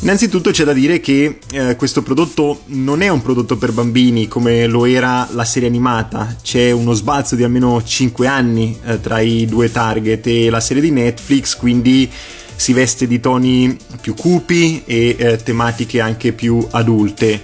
Innanzitutto 0.00 0.50
c'è 0.50 0.64
da 0.64 0.72
dire 0.72 1.00
che 1.00 1.38
eh, 1.50 1.74
questo 1.76 2.02
prodotto 2.02 2.60
non 2.66 3.02
è 3.02 3.08
un 3.08 3.20
prodotto 3.20 3.56
per 3.56 3.72
bambini 3.72 4.28
come 4.28 4.66
lo 4.66 4.86
era 4.86 5.28
la 5.32 5.44
serie 5.44 5.66
animata, 5.68 6.36
c'è 6.40 6.70
uno 6.70 6.92
sbalzo 6.92 7.34
di 7.34 7.42
almeno 7.42 7.82
5 7.82 8.26
anni 8.28 8.78
eh, 8.84 9.00
tra 9.00 9.18
i 9.18 9.44
due 9.46 9.72
target 9.72 10.24
e 10.28 10.50
la 10.50 10.60
serie 10.60 10.82
di 10.82 10.92
Netflix, 10.92 11.56
quindi 11.56 12.08
si 12.58 12.72
veste 12.72 13.06
di 13.06 13.20
toni 13.20 13.78
più 14.00 14.14
cupi 14.14 14.82
e 14.84 15.14
eh, 15.16 15.36
tematiche 15.36 16.00
anche 16.00 16.32
più 16.32 16.66
adulte. 16.72 17.40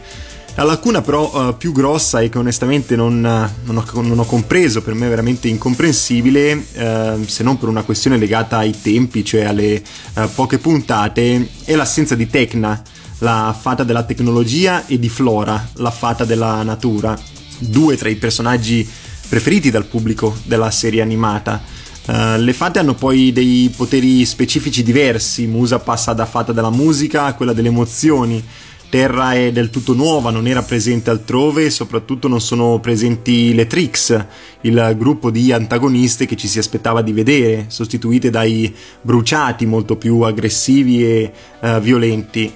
La 0.56 0.64
lacuna 0.64 1.02
però 1.02 1.48
uh, 1.48 1.56
più 1.56 1.72
grossa 1.72 2.20
e 2.20 2.28
che 2.28 2.38
onestamente 2.38 2.94
non, 2.96 3.20
non, 3.20 3.76
ho, 3.76 4.00
non, 4.02 4.18
ho, 4.18 4.24
compreso, 4.24 4.82
per 4.82 4.94
me 4.94 5.06
è 5.06 5.08
veramente 5.08 5.48
incomprensibile, 5.48 6.52
uh, 6.52 7.24
se 7.26 7.42
non 7.42 7.58
per 7.58 7.68
una 7.68 7.82
questione 7.82 8.18
legata 8.18 8.58
ai 8.58 8.74
tempi, 8.80 9.24
cioè 9.24 9.44
alle 9.44 9.82
uh, 10.14 10.28
poche 10.32 10.58
puntate, 10.58 11.48
è 11.64 11.74
l'assenza 11.74 12.14
di 12.14 12.28
Tecna, 12.28 12.80
la 13.18 13.56
fata 13.58 13.82
della 13.82 14.04
tecnologia, 14.04 14.86
e 14.86 14.98
di 14.98 15.08
Flora, 15.08 15.70
la 15.74 15.90
fata 15.90 16.24
della 16.24 16.62
natura, 16.62 17.18
due 17.58 17.96
tra 17.96 18.08
i 18.08 18.16
personaggi 18.16 18.88
preferiti 19.28 19.70
dal 19.70 19.86
pubblico 19.86 20.36
della 20.44 20.70
serie 20.70 21.02
animata. 21.02 21.73
Uh, 22.06 22.36
le 22.38 22.52
fate 22.52 22.78
hanno 22.78 22.94
poi 22.94 23.32
dei 23.32 23.72
poteri 23.74 24.26
specifici 24.26 24.82
diversi, 24.82 25.46
Musa 25.46 25.78
passa 25.78 26.12
da 26.12 26.26
fata 26.26 26.52
della 26.52 26.70
musica 26.70 27.24
a 27.24 27.34
quella 27.34 27.54
delle 27.54 27.68
emozioni, 27.68 28.44
Terra 28.90 29.32
è 29.32 29.50
del 29.50 29.70
tutto 29.70 29.94
nuova, 29.94 30.30
non 30.30 30.46
era 30.46 30.62
presente 30.62 31.10
altrove 31.10 31.64
e 31.64 31.70
soprattutto 31.70 32.28
non 32.28 32.40
sono 32.40 32.78
presenti 32.78 33.54
le 33.54 33.66
Trix, 33.66 34.24
il 34.60 34.94
gruppo 34.98 35.30
di 35.30 35.50
antagoniste 35.50 36.26
che 36.26 36.36
ci 36.36 36.46
si 36.46 36.58
aspettava 36.58 37.02
di 37.02 37.12
vedere, 37.12 37.64
sostituite 37.68 38.30
dai 38.30 38.72
bruciati 39.00 39.64
molto 39.64 39.96
più 39.96 40.20
aggressivi 40.20 41.04
e 41.04 41.32
uh, 41.60 41.80
violenti. 41.80 42.52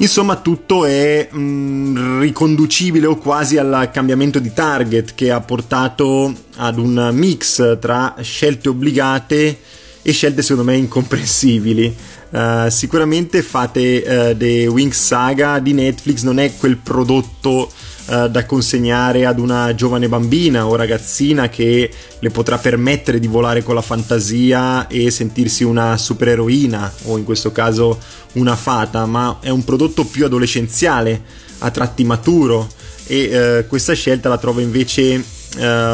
Insomma, 0.00 0.36
tutto 0.36 0.86
è 0.86 1.28
mh, 1.30 2.20
riconducibile 2.20 3.06
o 3.06 3.16
quasi 3.16 3.58
al 3.58 3.90
cambiamento 3.92 4.38
di 4.38 4.50
target 4.50 5.14
che 5.14 5.30
ha 5.30 5.40
portato 5.40 6.34
ad 6.56 6.78
un 6.78 7.10
mix 7.12 7.78
tra 7.78 8.14
scelte 8.20 8.70
obbligate 8.70 9.58
e 10.00 10.12
scelte 10.12 10.40
secondo 10.40 10.70
me 10.70 10.78
incomprensibili. 10.78 11.94
Uh, 12.30 12.70
sicuramente 12.70 13.42
fate 13.42 14.04
uh, 14.06 14.36
The 14.36 14.68
Wings 14.68 14.98
Saga 14.98 15.58
di 15.58 15.74
Netflix 15.74 16.22
non 16.22 16.38
è 16.38 16.54
quel 16.56 16.76
prodotto 16.78 17.70
uh, 18.10 18.28
da 18.28 18.44
consegnare 18.44 19.24
ad 19.24 19.38
una 19.38 19.74
giovane 19.74 20.08
bambina 20.08 20.66
o 20.66 20.76
ragazzina 20.76 21.48
che 21.48 21.90
le 22.18 22.30
potrà 22.30 22.58
permettere 22.58 23.18
di 23.18 23.26
volare 23.26 23.62
con 23.62 23.74
la 23.74 23.82
fantasia 23.82 24.86
e 24.88 25.10
sentirsi 25.10 25.64
una 25.64 25.96
supereroina 25.96 26.92
o 27.04 27.16
in 27.16 27.24
questo 27.24 27.52
caso 27.52 27.98
una 28.32 28.56
fata, 28.56 29.06
ma 29.06 29.38
è 29.40 29.48
un 29.48 29.64
prodotto 29.64 30.04
più 30.04 30.24
adolescenziale, 30.24 31.22
a 31.58 31.70
tratti 31.70 32.04
maturo 32.04 32.68
e 33.06 33.64
questa 33.68 33.92
scelta 33.92 34.28
la 34.28 34.38
trovo 34.38 34.60
invece 34.60 35.22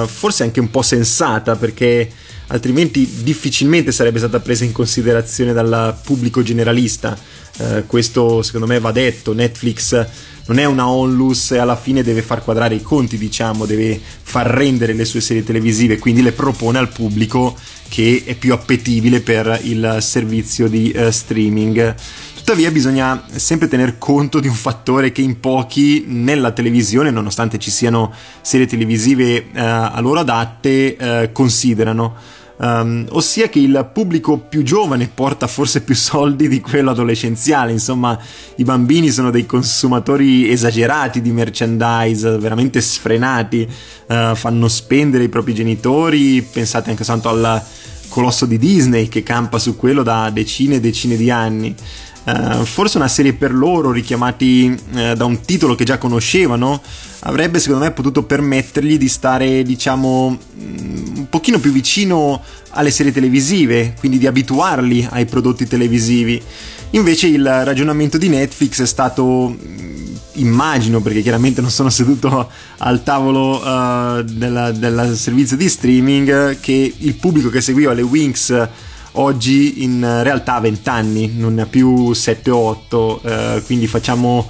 forse 0.07 0.43
anche 0.43 0.61
un 0.61 0.71
po' 0.71 0.83
sensata 0.83 1.57
perché 1.57 2.09
altrimenti 2.49 3.23
difficilmente 3.23 3.93
sarebbe 3.93 4.19
stata 4.19 4.41
presa 4.41 4.65
in 4.65 4.73
considerazione 4.73 5.53
dal 5.53 5.99
pubblico 6.03 6.43
generalista. 6.43 7.19
Eh, 7.59 7.85
questo 7.87 8.43
secondo 8.43 8.67
me 8.67 8.79
va 8.79 8.93
detto, 8.93 9.33
Netflix 9.33 10.07
non 10.47 10.59
è 10.59 10.65
una 10.65 10.89
onlus 10.89 11.53
e 11.53 11.59
alla 11.59 11.77
fine 11.77 12.03
deve 12.03 12.23
far 12.23 12.43
quadrare 12.45 12.77
i 12.77 12.83
conti, 12.83 13.19
diciamo, 13.19 13.67
deve 13.67 14.01
far 14.23 14.47
rendere 14.47 14.93
le 14.93 15.05
sue 15.05 15.21
serie 15.21 15.43
televisive, 15.43 15.99
quindi 15.99 16.23
le 16.23 16.33
propone 16.33 16.79
al 16.79 16.89
pubblico 16.89 17.57
che 17.89 18.23
è 18.25 18.35
più 18.35 18.53
appetibile 18.53 19.21
per 19.21 19.61
il 19.63 19.99
servizio 20.01 20.69
di 20.69 20.93
uh, 20.95 21.11
streaming. 21.11 21.95
Tuttavia 22.47 22.71
bisogna 22.71 23.25
sempre 23.35 23.67
tener 23.67 23.99
conto 23.99 24.39
di 24.39 24.47
un 24.47 24.55
fattore 24.55 25.11
che 25.11 25.21
in 25.21 25.41
pochi 25.41 26.05
nella 26.07 26.53
televisione, 26.53 27.11
nonostante 27.11 27.59
ci 27.59 27.73
siano 27.73 28.13
serie 28.41 28.69
televisive 28.69 29.47
uh, 29.53 29.59
a 29.59 29.99
loro 29.99 30.21
adatte, 30.21 30.97
uh, 30.97 31.33
considerano. 31.33 32.15
Um, 32.59 33.05
ossia 33.11 33.49
che 33.49 33.59
il 33.59 33.91
pubblico 33.93 34.39
più 34.39 34.63
giovane 34.63 35.11
porta 35.13 35.49
forse 35.49 35.81
più 35.81 35.97
soldi 35.97 36.47
di 36.47 36.61
quello 36.61 36.93
adolescenziale, 36.93 37.73
insomma 37.73 38.17
i 38.55 38.63
bambini 38.63 39.11
sono 39.11 39.33
dei 39.33 39.45
consumatori 39.45 40.49
esagerati 40.49 41.21
di 41.21 41.33
merchandise, 41.33 42.39
veramente 42.39 42.81
sfrenati, 42.81 43.69
uh, 44.07 44.37
fanno 44.37 44.69
spendere 44.69 45.25
i 45.25 45.29
propri 45.29 45.53
genitori, 45.53 46.43
pensate 46.43 46.91
anche 46.91 47.03
soltanto 47.03 47.29
al 47.29 47.61
colosso 48.09 48.47
di 48.47 48.57
Disney 48.57 49.09
che 49.09 49.23
campa 49.23 49.59
su 49.59 49.77
quello 49.77 50.03
da 50.03 50.31
decine 50.31 50.77
e 50.77 50.81
decine 50.81 51.17
di 51.17 51.29
anni. 51.29 51.75
Uh, 52.27 52.65
forse 52.65 52.97
una 52.97 53.07
serie 53.07 53.35
per 53.35 53.55
loro 53.55 53.93
richiamati 53.93 54.67
uh, 54.67 55.13
da 55.13 55.25
un 55.25 55.43
titolo 55.43 55.77
che 55.77 55.85
già 55.85 55.97
conoscevano 55.97 56.83
avrebbe 57.21 57.61
secondo 57.61 57.85
me 57.85 57.93
potuto 57.93 58.25
permettergli 58.25 58.99
di 58.99 59.09
stare 59.09 59.63
diciamo 59.63 60.37
mm, 60.37 61.17
un 61.19 61.29
pochino 61.31 61.61
più 61.61 61.71
vicino 61.71 62.43
alle 62.71 62.91
serie 62.91 63.13
televisive 63.13 63.95
quindi 63.97 64.19
di 64.19 64.27
abituarli 64.27 65.07
ai 65.09 65.25
prodotti 65.27 65.69
televisivi. 65.69 66.43
Invece 66.91 67.29
il 67.29 67.49
ragionamento 67.65 68.19
di 68.19 68.29
Netflix 68.29 68.83
è 68.83 68.87
stato 68.87 69.57
mm, 69.57 70.15
immagino 70.33 71.01
perché 71.01 71.23
chiaramente 71.23 71.61
non 71.61 71.71
sono 71.71 71.91
seduto 71.91 72.51
al 72.79 73.05
tavolo 73.05 73.63
uh, 73.63 74.23
del 74.23 75.13
servizio 75.15 75.57
di 75.57 75.69
streaming 75.69 76.59
che 76.59 76.93
il 76.97 77.15
pubblico 77.15 77.51
che 77.51 77.61
seguiva 77.61 77.93
le 77.93 78.03
Wings 78.03 78.69
oggi 79.19 79.83
in 79.83 80.01
realtà 80.23 80.55
ha 80.55 80.61
20 80.61 80.89
anni, 80.89 81.33
non 81.37 81.55
ne 81.55 81.63
ha 81.63 81.67
più 81.67 82.13
7 82.13 82.51
o 82.51 82.57
8, 82.57 83.21
eh, 83.23 83.63
quindi 83.67 83.87
facciamo 83.87 84.49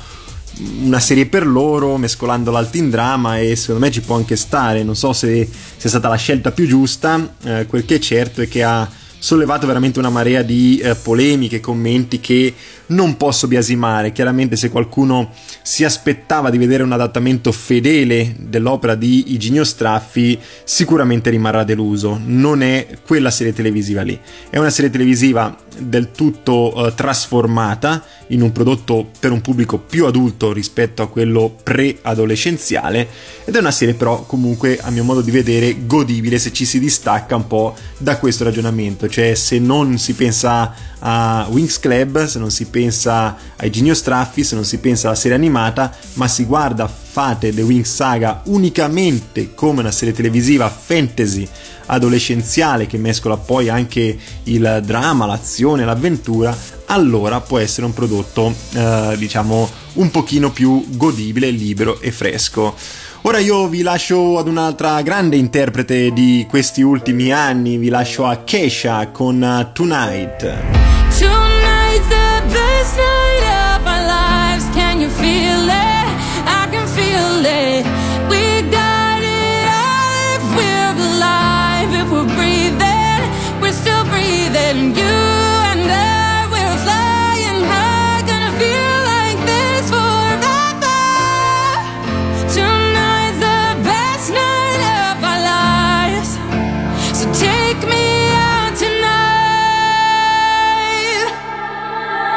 una 0.83 1.00
serie 1.00 1.26
per 1.26 1.46
loro 1.46 1.96
mescolandola 1.98 2.59
al 2.59 2.70
teen 2.70 2.88
drama 2.88 3.38
e 3.38 3.57
secondo 3.57 3.85
me 3.85 3.90
ci 3.90 4.00
può 4.00 4.16
anche 4.16 4.37
stare, 4.37 4.83
non 4.83 4.96
so 4.96 5.12
se 5.12 5.48
sia 5.76 5.88
stata 5.88 6.09
la 6.09 6.16
scelta 6.16 6.50
più 6.50 6.66
giusta, 6.66 7.35
eh, 7.42 7.66
quel 7.66 7.85
che 7.85 7.96
è 7.96 7.98
certo 7.98 8.40
è 8.40 8.48
che 8.48 8.62
ha 8.62 8.88
sollevato 9.26 9.66
veramente 9.66 9.98
una 9.98 10.08
marea 10.08 10.42
di 10.42 10.78
eh, 10.78 10.94
polemiche, 10.94 11.58
commenti 11.58 12.20
che 12.20 12.54
non 12.86 13.16
posso 13.16 13.48
biasimare. 13.48 14.12
Chiaramente 14.12 14.54
se 14.54 14.70
qualcuno 14.70 15.32
si 15.62 15.82
aspettava 15.82 16.48
di 16.48 16.58
vedere 16.58 16.84
un 16.84 16.92
adattamento 16.92 17.50
fedele 17.50 18.36
dell'opera 18.38 18.94
di 18.94 19.32
Iginio 19.32 19.64
Straffi, 19.64 20.38
sicuramente 20.62 21.30
rimarrà 21.30 21.64
deluso. 21.64 22.20
Non 22.24 22.62
è 22.62 22.86
quella 23.04 23.32
serie 23.32 23.52
televisiva 23.52 24.02
lì. 24.02 24.16
È 24.48 24.58
una 24.58 24.70
serie 24.70 24.90
televisiva 24.90 25.56
del 25.78 26.10
tutto 26.10 26.72
uh, 26.76 26.94
trasformata 26.94 28.02
in 28.28 28.42
un 28.42 28.52
prodotto 28.52 29.10
per 29.18 29.30
un 29.30 29.40
pubblico 29.40 29.78
più 29.78 30.06
adulto 30.06 30.52
rispetto 30.52 31.02
a 31.02 31.08
quello 31.08 31.54
pre-adolescenziale 31.62 33.08
ed 33.44 33.54
è 33.54 33.58
una 33.58 33.70
serie 33.70 33.94
però 33.94 34.22
comunque 34.24 34.78
a 34.80 34.90
mio 34.90 35.04
modo 35.04 35.20
di 35.20 35.30
vedere 35.30 35.86
godibile 35.86 36.38
se 36.38 36.52
ci 36.52 36.64
si 36.64 36.78
distacca 36.78 37.36
un 37.36 37.46
po' 37.46 37.74
da 37.98 38.18
questo 38.18 38.44
ragionamento, 38.44 39.08
cioè 39.08 39.34
se 39.34 39.58
non 39.58 39.98
si 39.98 40.14
pensa 40.14 40.74
a 40.98 41.46
Wings 41.50 41.78
Club, 41.78 42.24
se 42.26 42.38
non 42.38 42.50
si 42.50 42.66
pensa 42.66 43.36
ai 43.56 43.70
Genio 43.70 43.94
Straffi, 43.94 44.42
se 44.42 44.54
non 44.54 44.64
si 44.64 44.78
pensa 44.78 45.08
alla 45.08 45.16
serie 45.16 45.36
animata, 45.36 45.94
ma 46.14 46.26
si 46.26 46.44
guarda 46.44 47.04
Fate 47.16 47.55
The 47.55 47.62
Wings 47.62 47.94
Saga 47.94 48.42
unicamente 48.44 49.55
come 49.55 49.81
una 49.81 49.90
serie 49.90 50.12
televisiva 50.12 50.68
fantasy 50.68 51.48
adolescenziale 51.87 52.87
che 52.87 52.98
mescola 52.98 53.38
poi 53.38 53.70
anche 53.70 54.18
il 54.42 54.83
dramma, 54.85 55.24
l'azione, 55.24 55.87
l'avventura, 55.87 56.55
allora 56.85 57.40
può 57.40 57.57
essere 57.57 57.87
un 57.87 57.94
prodotto 57.94 58.55
eh, 58.74 59.14
diciamo 59.16 59.66
un 59.94 60.11
pochino 60.11 60.52
più 60.52 60.85
godibile, 60.90 61.48
libero 61.48 62.02
e 62.02 62.12
fresco. 62.12 62.74
Ora 63.22 63.38
io 63.38 63.66
vi 63.66 63.81
lascio 63.81 64.37
ad 64.37 64.46
un'altra 64.46 65.00
grande 65.00 65.37
interprete 65.37 66.12
di 66.12 66.44
questi 66.46 66.83
ultimi 66.83 67.33
anni, 67.33 67.79
vi 67.79 67.88
lascio 67.88 68.26
a 68.26 68.42
Kesha 68.44 69.09
con 69.09 69.70
Tonight. 69.72 70.95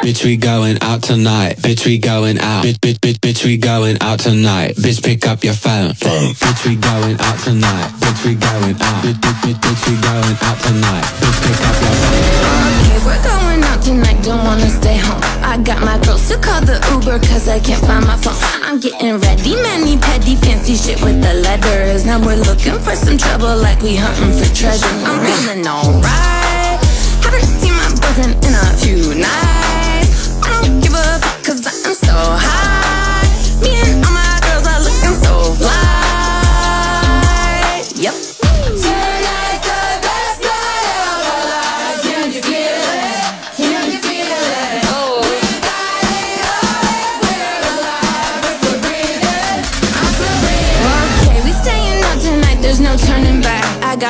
Bitch, 0.00 0.24
we 0.24 0.38
going 0.38 0.78
out 0.80 1.02
tonight. 1.02 1.58
Bitch, 1.58 1.84
we 1.84 1.98
going 1.98 2.38
out. 2.38 2.64
Bitch, 2.64 2.80
bitch, 2.80 2.96
bitch, 3.04 3.18
bitch, 3.20 3.44
we 3.44 3.58
going 3.58 3.98
out 4.00 4.18
tonight. 4.18 4.74
Bitch, 4.76 5.04
pick 5.04 5.26
up 5.26 5.44
your 5.44 5.52
phone. 5.52 5.90
Bitch, 5.92 6.64
we 6.64 6.76
going 6.76 7.20
out 7.20 7.38
tonight. 7.44 7.92
Bitch, 8.00 8.24
we 8.24 8.34
going 8.34 8.80
out. 8.80 9.04
Bitch, 9.04 9.20
bitch, 9.20 9.38
bitch, 9.44 9.60
bitch, 9.60 9.82
we 9.84 10.00
going 10.00 10.36
out 10.40 10.56
tonight. 10.64 11.04
Bitch, 11.20 11.38
pick 11.44 11.60
up 11.68 11.76
your 11.84 11.92
phone. 12.00 12.80
Okay, 12.80 12.98
we're 13.04 13.22
going 13.28 13.62
out 13.62 13.82
tonight, 13.84 14.16
don't 14.24 14.42
wanna 14.42 14.70
stay 14.70 14.96
home. 14.96 15.20
I 15.44 15.60
got 15.60 15.84
my 15.84 16.00
girls 16.00 16.26
to 16.30 16.38
call 16.38 16.62
the 16.62 16.80
Uber 16.96 17.20
cause 17.28 17.46
I 17.46 17.60
can't 17.60 17.84
find 17.84 18.06
my 18.06 18.16
phone. 18.16 18.40
I'm 18.64 18.80
getting 18.80 19.20
ready, 19.20 19.52
many 19.60 19.98
petty 19.98 20.34
fancy 20.36 20.76
shit 20.76 21.02
with 21.02 21.20
the 21.20 21.34
letters. 21.44 22.06
Now 22.06 22.24
we're 22.24 22.40
looking 22.40 22.80
for 22.80 22.96
some 22.96 23.18
trouble 23.18 23.54
like 23.54 23.82
we 23.82 23.96
hunting 23.96 24.32
for 24.32 24.48
treasure. 24.56 24.88
I'm 25.04 25.20
feeling 25.28 25.68
alright. 25.68 26.80
Haven't 27.20 27.44
seen 27.60 27.76
my 27.76 27.92
boyfriend 28.00 28.40
in 28.48 28.54
a 28.56 28.64
few 28.80 29.20
nights. 29.20 29.79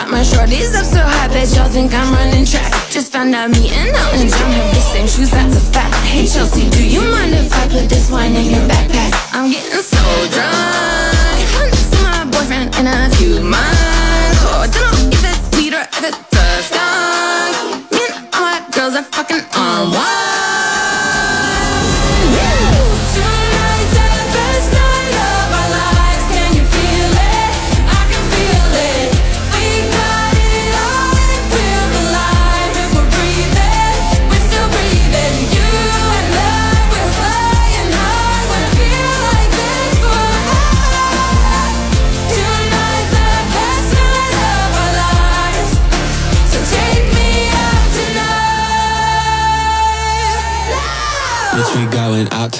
Got 0.00 0.10
my 0.10 0.20
shorties 0.20 0.74
up 0.78 0.84
so 0.84 1.00
high, 1.00 1.28
bet 1.28 1.54
y'all 1.54 1.68
think 1.68 1.92
I'm 1.92 2.12
running 2.14 2.46
track. 2.46 2.72
Just 2.90 3.12
found 3.12 3.34
out 3.34 3.50
me 3.50 3.68
and 3.68 3.94
Elton 3.94 4.28
John 4.28 4.50
have 4.52 4.74
the 4.74 4.80
same 4.80 5.06
shoes. 5.06 5.30
That's 5.30 5.56
a 5.56 5.60
fact. 5.72 5.94
Hey 6.06 6.26
Chelsea, 6.26 6.70
do 6.70 6.82
you 6.86 7.02
mind 7.02 7.34
if 7.34 7.52
I 7.52 7.68
put 7.68 7.88
this 7.88 8.10
wine 8.10 8.34
in 8.34 8.46
your 8.50 8.64
backpack? 8.70 9.12
I'm 9.32 9.50
getting 9.50 9.82
so 9.82 10.04
drunk. 10.32 11.74
Seen 11.74 12.02
my 12.02 12.24
boyfriend 12.32 12.74
in 12.76 12.86
a 12.86 13.10
few 13.16 13.42
months. 13.42 13.89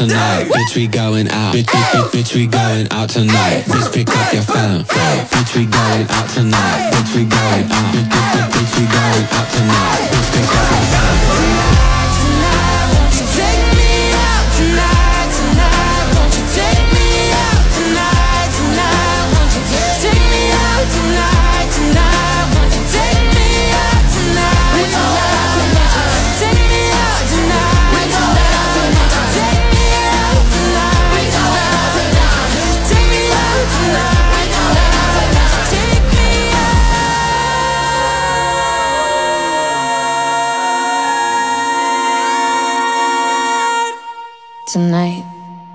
Tonight. 0.00 0.46
Bitch, 0.48 0.76
we 0.76 0.86
going 0.86 1.28
out. 1.28 1.54
Bitch, 1.54 1.64
bitch, 1.64 1.92
bitch, 1.92 2.10
bitch, 2.10 2.34
we 2.34 2.46
going 2.46 2.88
out 2.90 3.10
tonight. 3.10 3.64
Bitch, 3.66 3.92
pick 3.92 4.08
up 4.08 4.32
your 4.32 4.42
phone. 4.42 4.84
Bitch, 4.84 5.56
we 5.56 5.66
going 5.66 6.06
out 6.08 6.28
tonight. 6.30 6.90
Bitch, 6.92 7.16
we 7.16 7.24
going 7.24 7.64
out. 7.68 7.94
Bitch, 7.94 8.08
bitch, 8.08 8.32
bitch, 8.32 8.50
bitch, 8.50 8.80
we 8.80 8.84
going 8.88 9.26
out 9.36 9.48
tonight. 9.52 10.00
Bitch, 10.10 10.32
pick 10.32 10.48
up 10.48 10.70
your 10.70 10.84
phone. 10.88 11.29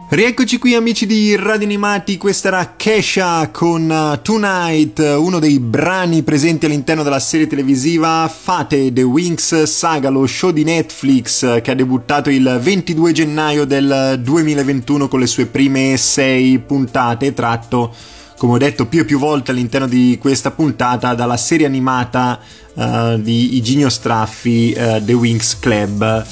Rieccoci 0.07 0.57
qui 0.57 0.73
amici 0.73 1.05
di 1.05 1.35
Radio 1.35 1.65
Animati, 1.65 2.15
questa 2.15 2.47
era 2.47 2.75
Kesha 2.77 3.49
con 3.49 3.89
uh, 3.89 4.21
Tonight, 4.21 4.99
uno 5.17 5.39
dei 5.39 5.59
brani 5.59 6.23
presenti 6.23 6.65
all'interno 6.65 7.03
della 7.03 7.19
serie 7.19 7.45
televisiva 7.45 8.31
Fate 8.33 8.93
The 8.93 9.01
Wings 9.01 9.63
Saga, 9.63 10.07
lo 10.07 10.25
show 10.25 10.51
di 10.51 10.63
Netflix 10.63 11.41
uh, 11.41 11.61
che 11.61 11.71
ha 11.71 11.75
debuttato 11.75 12.29
il 12.29 12.57
22 12.61 13.11
gennaio 13.11 13.65
del 13.65 14.21
2021 14.23 15.09
con 15.09 15.19
le 15.19 15.27
sue 15.27 15.47
prime 15.47 15.97
sei 15.97 16.57
puntate, 16.59 17.33
tratto 17.33 17.93
come 18.37 18.53
ho 18.53 18.57
detto 18.57 18.85
più 18.85 19.01
e 19.01 19.05
più 19.05 19.19
volte 19.19 19.51
all'interno 19.51 19.87
di 19.87 20.17
questa 20.21 20.51
puntata 20.51 21.13
dalla 21.15 21.35
serie 21.35 21.65
animata 21.65 22.39
uh, 22.75 23.19
di 23.19 23.57
Iginio 23.57 23.89
Straffi, 23.89 24.71
The 24.73 25.13
Wings 25.13 25.59
Club. 25.59 26.25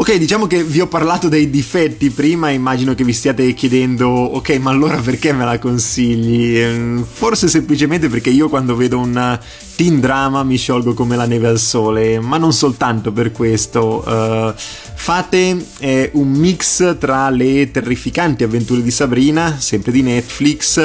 Ok, 0.00 0.16
diciamo 0.16 0.46
che 0.46 0.64
vi 0.64 0.80
ho 0.80 0.86
parlato 0.86 1.28
dei 1.28 1.50
difetti 1.50 2.08
prima, 2.08 2.48
immagino 2.48 2.94
che 2.94 3.04
vi 3.04 3.12
stiate 3.12 3.52
chiedendo, 3.52 4.08
ok, 4.08 4.56
ma 4.56 4.70
allora 4.70 4.96
perché 4.96 5.30
me 5.34 5.44
la 5.44 5.58
consigli? 5.58 6.56
Ehm, 6.56 7.04
Forse 7.04 7.48
semplicemente 7.48 8.08
perché 8.08 8.30
io 8.30 8.48
quando 8.48 8.74
vedo 8.76 8.98
un 8.98 9.38
teen 9.76 10.00
drama 10.00 10.42
mi 10.42 10.56
sciolgo 10.56 10.94
come 10.94 11.16
la 11.16 11.26
neve 11.26 11.48
al 11.48 11.58
sole, 11.58 12.18
ma 12.18 12.38
non 12.38 12.54
soltanto 12.54 13.12
per 13.12 13.30
questo. 13.30 14.02
Uh, 14.06 14.54
Fate 14.56 15.66
è 15.78 16.08
un 16.14 16.30
mix 16.30 16.96
tra 16.96 17.28
le 17.28 17.70
terrificanti 17.70 18.42
avventure 18.42 18.82
di 18.82 18.90
Sabrina, 18.90 19.58
sempre 19.60 19.92
di 19.92 20.00
Netflix, 20.00 20.78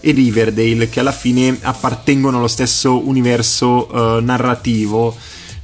e 0.00 0.10
Riverdale, 0.10 0.88
che 0.88 1.00
alla 1.00 1.12
fine 1.12 1.54
appartengono 1.60 2.38
allo 2.38 2.48
stesso 2.48 3.06
universo 3.06 3.88
uh, 3.94 4.24
narrativo 4.24 5.14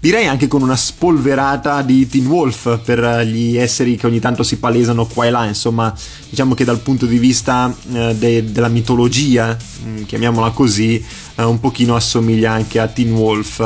direi 0.01 0.27
anche 0.27 0.49
con 0.49 0.63
una 0.63 0.77
spolverata 0.77 1.83
di 1.83 2.09
Teen 2.09 2.27
Wolf 2.27 2.81
per 2.83 3.25
gli 3.27 3.57
esseri 3.57 3.97
che 3.97 4.07
ogni 4.07 4.19
tanto 4.19 4.43
si 4.43 4.57
palesano 4.57 5.07
qua 5.07 5.27
e 5.27 5.31
là, 5.31 5.45
insomma, 5.45 5.95
diciamo 6.29 6.55
che 6.55 6.65
dal 6.65 6.81
punto 6.81 7.05
di 7.07 7.19
vista 7.19 7.73
eh, 7.93 8.17
de- 8.17 8.51
della 8.51 8.69
mitologia, 8.69 9.55
mh, 9.85 10.05
chiamiamola 10.05 10.51
così, 10.51 11.05
eh, 11.35 11.45
un 11.45 11.61
pochino 11.61 11.95
assomiglia 11.95 12.53
anche 12.53 12.81
a 12.81 12.89
Teen 12.89 13.13
Wolf. 13.13 13.59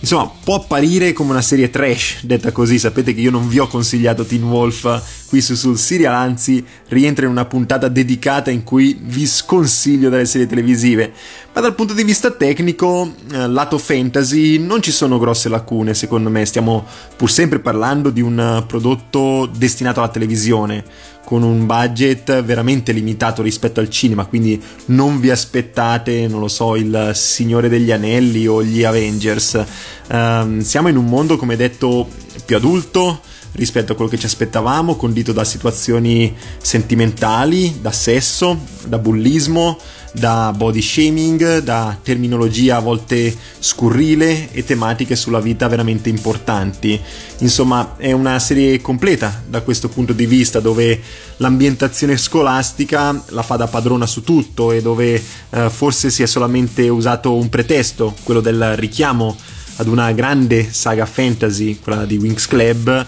Insomma, 0.00 0.30
può 0.44 0.54
apparire 0.54 1.12
come 1.12 1.30
una 1.30 1.42
serie 1.42 1.70
trash, 1.70 2.18
detta 2.22 2.52
così, 2.52 2.78
sapete 2.78 3.12
che 3.12 3.20
io 3.20 3.32
non 3.32 3.48
vi 3.48 3.58
ho 3.58 3.66
consigliato 3.66 4.24
Teen 4.24 4.44
Wolf 4.44 5.26
qui 5.28 5.40
su 5.40 5.56
sul 5.56 5.76
serial, 5.76 6.14
anzi 6.14 6.64
rientra 6.88 7.24
in 7.24 7.32
una 7.32 7.44
puntata 7.44 7.88
dedicata 7.88 8.50
in 8.50 8.62
cui 8.62 8.96
vi 9.02 9.26
sconsiglio 9.26 10.08
delle 10.08 10.24
serie 10.24 10.46
televisive. 10.46 11.12
Ma 11.52 11.60
dal 11.60 11.74
punto 11.74 11.94
di 11.94 12.04
vista 12.04 12.30
tecnico, 12.30 13.12
eh, 13.32 13.48
lato 13.48 13.76
fantasy, 13.76 14.58
non 14.58 14.80
ci 14.80 14.92
sono 14.92 15.18
grosse 15.18 15.48
lacune, 15.48 15.94
secondo 15.94 16.30
me, 16.30 16.46
stiamo 16.46 16.86
pur 17.16 17.28
sempre 17.28 17.58
parlando 17.58 18.10
di 18.10 18.20
un 18.20 18.64
prodotto 18.68 19.50
destinato 19.52 19.98
alla 19.98 20.10
televisione 20.10 20.84
con 21.28 21.42
un 21.42 21.66
budget 21.66 22.42
veramente 22.42 22.90
limitato 22.90 23.42
rispetto 23.42 23.80
al 23.80 23.90
cinema, 23.90 24.24
quindi 24.24 24.58
non 24.86 25.20
vi 25.20 25.28
aspettate, 25.28 26.26
non 26.26 26.40
lo 26.40 26.48
so, 26.48 26.74
il 26.74 27.10
Signore 27.12 27.68
degli 27.68 27.92
Anelli 27.92 28.46
o 28.46 28.64
gli 28.64 28.82
Avengers. 28.82 29.62
Um, 30.10 30.60
siamo 30.60 30.88
in 30.88 30.96
un 30.96 31.04
mondo, 31.04 31.36
come 31.36 31.54
detto, 31.56 32.08
più 32.46 32.56
adulto 32.56 33.20
rispetto 33.52 33.92
a 33.92 33.94
quello 33.94 34.10
che 34.10 34.18
ci 34.18 34.26
aspettavamo, 34.26 34.96
condito 34.96 35.32
da 35.32 35.44
situazioni 35.44 36.34
sentimentali, 36.60 37.78
da 37.80 37.92
sesso, 37.92 38.58
da 38.86 38.98
bullismo, 38.98 39.78
da 40.12 40.52
body 40.56 40.80
shaming, 40.80 41.58
da 41.58 41.96
terminologia 42.02 42.76
a 42.76 42.80
volte 42.80 43.34
scurrile 43.58 44.50
e 44.52 44.64
tematiche 44.64 45.16
sulla 45.16 45.40
vita 45.40 45.68
veramente 45.68 46.08
importanti. 46.08 47.00
Insomma, 47.38 47.94
è 47.96 48.12
una 48.12 48.38
serie 48.38 48.80
completa 48.80 49.42
da 49.46 49.60
questo 49.60 49.88
punto 49.88 50.12
di 50.12 50.26
vista, 50.26 50.60
dove 50.60 51.00
l'ambientazione 51.36 52.16
scolastica 52.16 53.22
la 53.28 53.42
fa 53.42 53.56
da 53.56 53.66
padrona 53.66 54.06
su 54.06 54.22
tutto 54.22 54.72
e 54.72 54.82
dove 54.82 55.22
eh, 55.50 55.70
forse 55.70 56.10
si 56.10 56.22
è 56.22 56.26
solamente 56.26 56.88
usato 56.88 57.34
un 57.34 57.48
pretesto, 57.48 58.14
quello 58.22 58.40
del 58.40 58.76
richiamo 58.76 59.36
ad 59.76 59.86
una 59.86 60.10
grande 60.12 60.72
saga 60.72 61.06
fantasy, 61.06 61.78
quella 61.78 62.04
di 62.04 62.16
Wings 62.16 62.46
Club, 62.46 63.06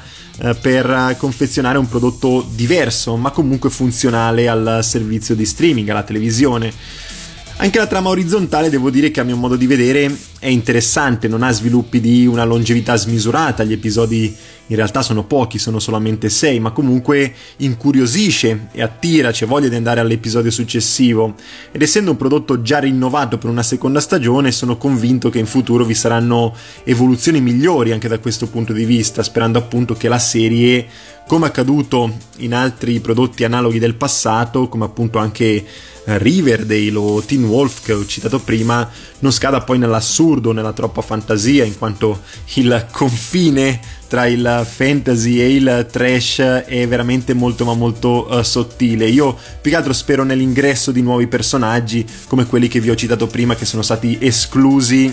per 0.60 1.16
confezionare 1.18 1.76
un 1.76 1.88
prodotto 1.88 2.46
diverso, 2.54 3.16
ma 3.16 3.30
comunque 3.30 3.68
funzionale 3.68 4.48
al 4.48 4.80
servizio 4.82 5.34
di 5.34 5.44
streaming, 5.44 5.88
alla 5.88 6.02
televisione. 6.02 6.72
Anche 7.62 7.76
la 7.76 7.86
trama 7.86 8.08
orizzontale 8.08 8.70
devo 8.70 8.88
dire 8.88 9.10
che 9.10 9.20
a 9.20 9.22
mio 9.22 9.36
modo 9.36 9.54
di 9.54 9.66
vedere 9.66 10.10
è 10.38 10.46
interessante, 10.46 11.28
non 11.28 11.42
ha 11.42 11.52
sviluppi 11.52 12.00
di 12.00 12.26
una 12.26 12.44
longevità 12.44 12.96
smisurata, 12.96 13.64
gli 13.64 13.74
episodi 13.74 14.34
in 14.68 14.76
realtà 14.76 15.02
sono 15.02 15.24
pochi, 15.24 15.58
sono 15.58 15.78
solamente 15.78 16.30
sei, 16.30 16.58
ma 16.58 16.70
comunque 16.70 17.34
incuriosisce 17.58 18.68
e 18.72 18.80
attira, 18.80 19.30
c'è 19.30 19.44
voglia 19.44 19.68
di 19.68 19.74
andare 19.74 20.00
all'episodio 20.00 20.50
successivo. 20.50 21.34
Ed 21.70 21.82
essendo 21.82 22.12
un 22.12 22.16
prodotto 22.16 22.62
già 22.62 22.78
rinnovato 22.78 23.36
per 23.36 23.50
una 23.50 23.62
seconda 23.62 24.00
stagione, 24.00 24.52
sono 24.52 24.78
convinto 24.78 25.28
che 25.28 25.38
in 25.38 25.46
futuro 25.46 25.84
vi 25.84 25.92
saranno 25.92 26.54
evoluzioni 26.84 27.42
migliori 27.42 27.92
anche 27.92 28.08
da 28.08 28.20
questo 28.20 28.46
punto 28.46 28.72
di 28.72 28.86
vista, 28.86 29.22
sperando 29.22 29.58
appunto 29.58 29.92
che 29.92 30.08
la 30.08 30.18
serie 30.18 30.86
come 31.30 31.46
accaduto 31.46 32.12
in 32.38 32.52
altri 32.52 32.98
prodotti 32.98 33.44
analoghi 33.44 33.78
del 33.78 33.94
passato, 33.94 34.66
come 34.66 34.86
appunto 34.86 35.18
anche 35.18 35.64
Riverdale 36.02 36.96
o 36.96 37.22
Teen 37.22 37.44
Wolf 37.44 37.84
che 37.84 37.92
ho 37.92 38.04
citato 38.04 38.40
prima, 38.40 38.90
non 39.20 39.30
scada 39.30 39.60
poi 39.60 39.78
nell'assurdo, 39.78 40.50
nella 40.50 40.72
troppa 40.72 41.02
fantasia, 41.02 41.62
in 41.62 41.78
quanto 41.78 42.22
il 42.54 42.88
confine 42.90 43.78
tra 44.08 44.26
il 44.26 44.66
fantasy 44.68 45.38
e 45.38 45.54
il 45.54 45.86
trash 45.88 46.40
è 46.40 46.88
veramente 46.88 47.32
molto 47.32 47.64
ma 47.64 47.74
molto 47.74 48.26
uh, 48.28 48.42
sottile. 48.42 49.06
Io 49.06 49.38
più 49.60 49.70
che 49.70 49.76
altro 49.76 49.92
spero 49.92 50.24
nell'ingresso 50.24 50.90
di 50.90 51.00
nuovi 51.00 51.28
personaggi 51.28 52.04
come 52.26 52.44
quelli 52.44 52.66
che 52.66 52.80
vi 52.80 52.90
ho 52.90 52.96
citato 52.96 53.28
prima 53.28 53.54
che 53.54 53.66
sono 53.66 53.82
stati 53.82 54.18
esclusi 54.20 55.04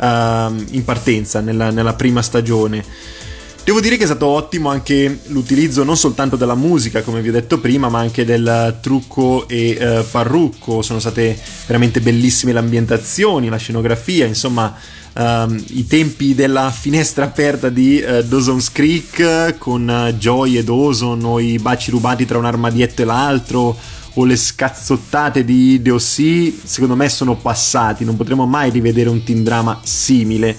uh, 0.00 0.04
in 0.06 0.82
partenza 0.86 1.42
nella, 1.42 1.70
nella 1.70 1.92
prima 1.92 2.22
stagione. 2.22 3.26
Devo 3.68 3.80
dire 3.80 3.98
che 3.98 4.04
è 4.04 4.06
stato 4.06 4.24
ottimo 4.24 4.70
anche 4.70 5.20
l'utilizzo 5.26 5.84
non 5.84 5.94
soltanto 5.94 6.36
della 6.36 6.54
musica, 6.54 7.02
come 7.02 7.20
vi 7.20 7.28
ho 7.28 7.32
detto 7.32 7.60
prima, 7.60 7.90
ma 7.90 7.98
anche 7.98 8.24
del 8.24 8.78
trucco 8.80 9.46
e 9.46 9.76
eh, 9.78 10.04
parrucco. 10.10 10.80
Sono 10.80 10.98
state 10.98 11.38
veramente 11.66 12.00
bellissime 12.00 12.54
le 12.54 12.60
ambientazioni, 12.60 13.50
la 13.50 13.58
scenografia, 13.58 14.24
insomma, 14.24 14.74
ehm, 15.12 15.64
i 15.72 15.86
tempi 15.86 16.34
della 16.34 16.70
finestra 16.74 17.26
aperta 17.26 17.68
di 17.68 18.00
eh, 18.00 18.24
Dawson's 18.24 18.72
Creek 18.72 19.58
con 19.58 19.86
eh, 19.90 20.14
Joy 20.16 20.56
e 20.56 20.64
Dawson 20.64 21.22
o 21.26 21.38
i 21.38 21.58
baci 21.58 21.90
rubati 21.90 22.24
tra 22.24 22.38
un 22.38 22.46
armadietto 22.46 23.02
e 23.02 23.04
l'altro 23.04 23.76
o 24.14 24.24
le 24.24 24.36
scazzottate 24.36 25.44
di 25.44 25.82
DOC, 25.82 26.52
secondo 26.64 26.96
me 26.96 27.08
sono 27.10 27.36
passati, 27.36 28.06
non 28.06 28.16
potremo 28.16 28.46
mai 28.46 28.70
rivedere 28.70 29.10
un 29.10 29.22
teen 29.22 29.44
drama 29.44 29.78
simile. 29.84 30.56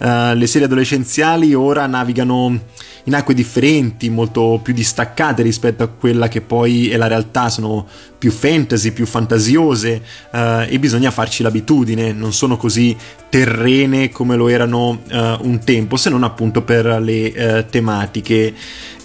Uh, 0.00 0.34
le 0.34 0.46
serie 0.46 0.66
adolescenziali 0.66 1.52
ora 1.52 1.86
navigano 1.86 2.58
in 3.04 3.14
acque 3.14 3.34
differenti, 3.34 4.08
molto 4.08 4.58
più 4.62 4.72
distaccate 4.72 5.42
rispetto 5.42 5.82
a 5.82 5.88
quella 5.88 6.26
che 6.28 6.40
poi 6.40 6.88
è 6.88 6.96
la 6.96 7.06
realtà, 7.06 7.50
sono 7.50 7.86
più 8.16 8.30
fantasy, 8.30 8.92
più 8.92 9.04
fantasiose 9.04 10.02
uh, 10.32 10.64
e 10.66 10.78
bisogna 10.78 11.10
farci 11.10 11.42
l'abitudine, 11.42 12.12
non 12.12 12.32
sono 12.32 12.56
così 12.56 12.96
terrene 13.28 14.10
come 14.10 14.36
lo 14.36 14.48
erano 14.48 14.88
uh, 14.88 15.16
un 15.42 15.60
tempo, 15.62 15.96
se 15.96 16.08
non 16.08 16.22
appunto 16.22 16.62
per 16.62 16.86
le 17.00 17.66
tematiche 17.68 18.54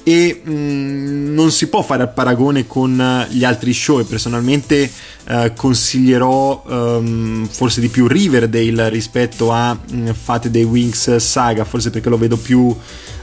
e 0.07 0.39
mh, 0.43 1.33
non 1.33 1.49
si 1.51 1.67
può 1.67 1.81
fare 1.81 2.03
il 2.03 2.09
paragone 2.09 2.67
con 2.67 3.25
gli 3.29 3.43
altri 3.43 3.73
show 3.73 3.99
e 3.99 4.03
personalmente 4.03 4.89
eh, 5.27 5.53
consiglierò 5.55 6.63
um, 6.67 7.47
forse 7.47 7.81
di 7.81 7.87
più 7.89 8.07
Riverdale 8.07 8.89
rispetto 8.89 9.51
a 9.51 9.73
mh, 9.73 10.11
Fate 10.11 10.51
dei 10.51 10.63
Wings 10.63 11.15
Saga 11.15 11.65
forse 11.65 11.89
perché 11.89 12.09
lo 12.09 12.19
vedo 12.19 12.37
più 12.37 12.75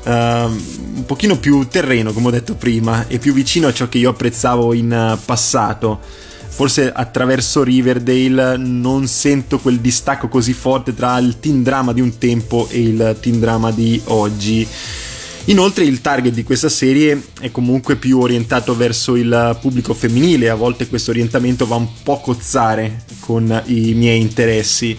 un 0.05 1.05
pochino 1.07 1.39
più 1.39 1.69
terreno, 1.69 2.13
come 2.13 2.27
ho 2.27 2.31
detto 2.31 2.55
prima, 2.55 3.07
e 3.07 3.19
più 3.19 3.33
vicino 3.33 3.69
a 3.69 3.73
ciò 3.73 3.89
che 3.89 3.99
io 3.99 4.11
apprezzavo 4.11 4.73
in 4.73 4.93
eh, 4.93 5.19
passato. 5.25 6.01
Forse 6.49 6.93
attraverso 6.93 7.63
Riverdale 7.63 8.59
non 8.59 9.07
sento 9.07 9.59
quel 9.59 9.79
distacco 9.79 10.29
così 10.29 10.53
forte 10.53 10.95
tra 10.95 11.17
il 11.19 11.41
teen 11.41 11.63
drama 11.63 11.95
di 11.95 12.03
un 12.03 12.19
tempo 12.19 12.67
e 12.69 12.83
il 12.83 13.17
teen 13.21 13.41
drama 13.41 13.71
di 13.71 14.01
oggi. 14.07 14.67
Inoltre 15.47 15.85
il 15.85 16.01
target 16.01 16.33
di 16.33 16.45
questa 16.45 16.69
serie 16.69 17.21
è 17.41 17.51
comunque 17.51 17.97
più 17.97 18.21
orientato 18.21 18.77
verso 18.77 19.17
il 19.17 19.59
pubblico 19.61 19.93
femminile, 19.93 20.49
a 20.49 20.55
volte 20.55 20.87
questo 20.87 21.11
orientamento 21.11 21.67
va 21.67 21.75
un 21.75 21.89
po' 22.05 22.15
a 22.15 22.21
cozzare 22.21 23.05
con 23.19 23.63
i 23.67 23.93
miei 23.95 24.21
interessi. 24.21 24.97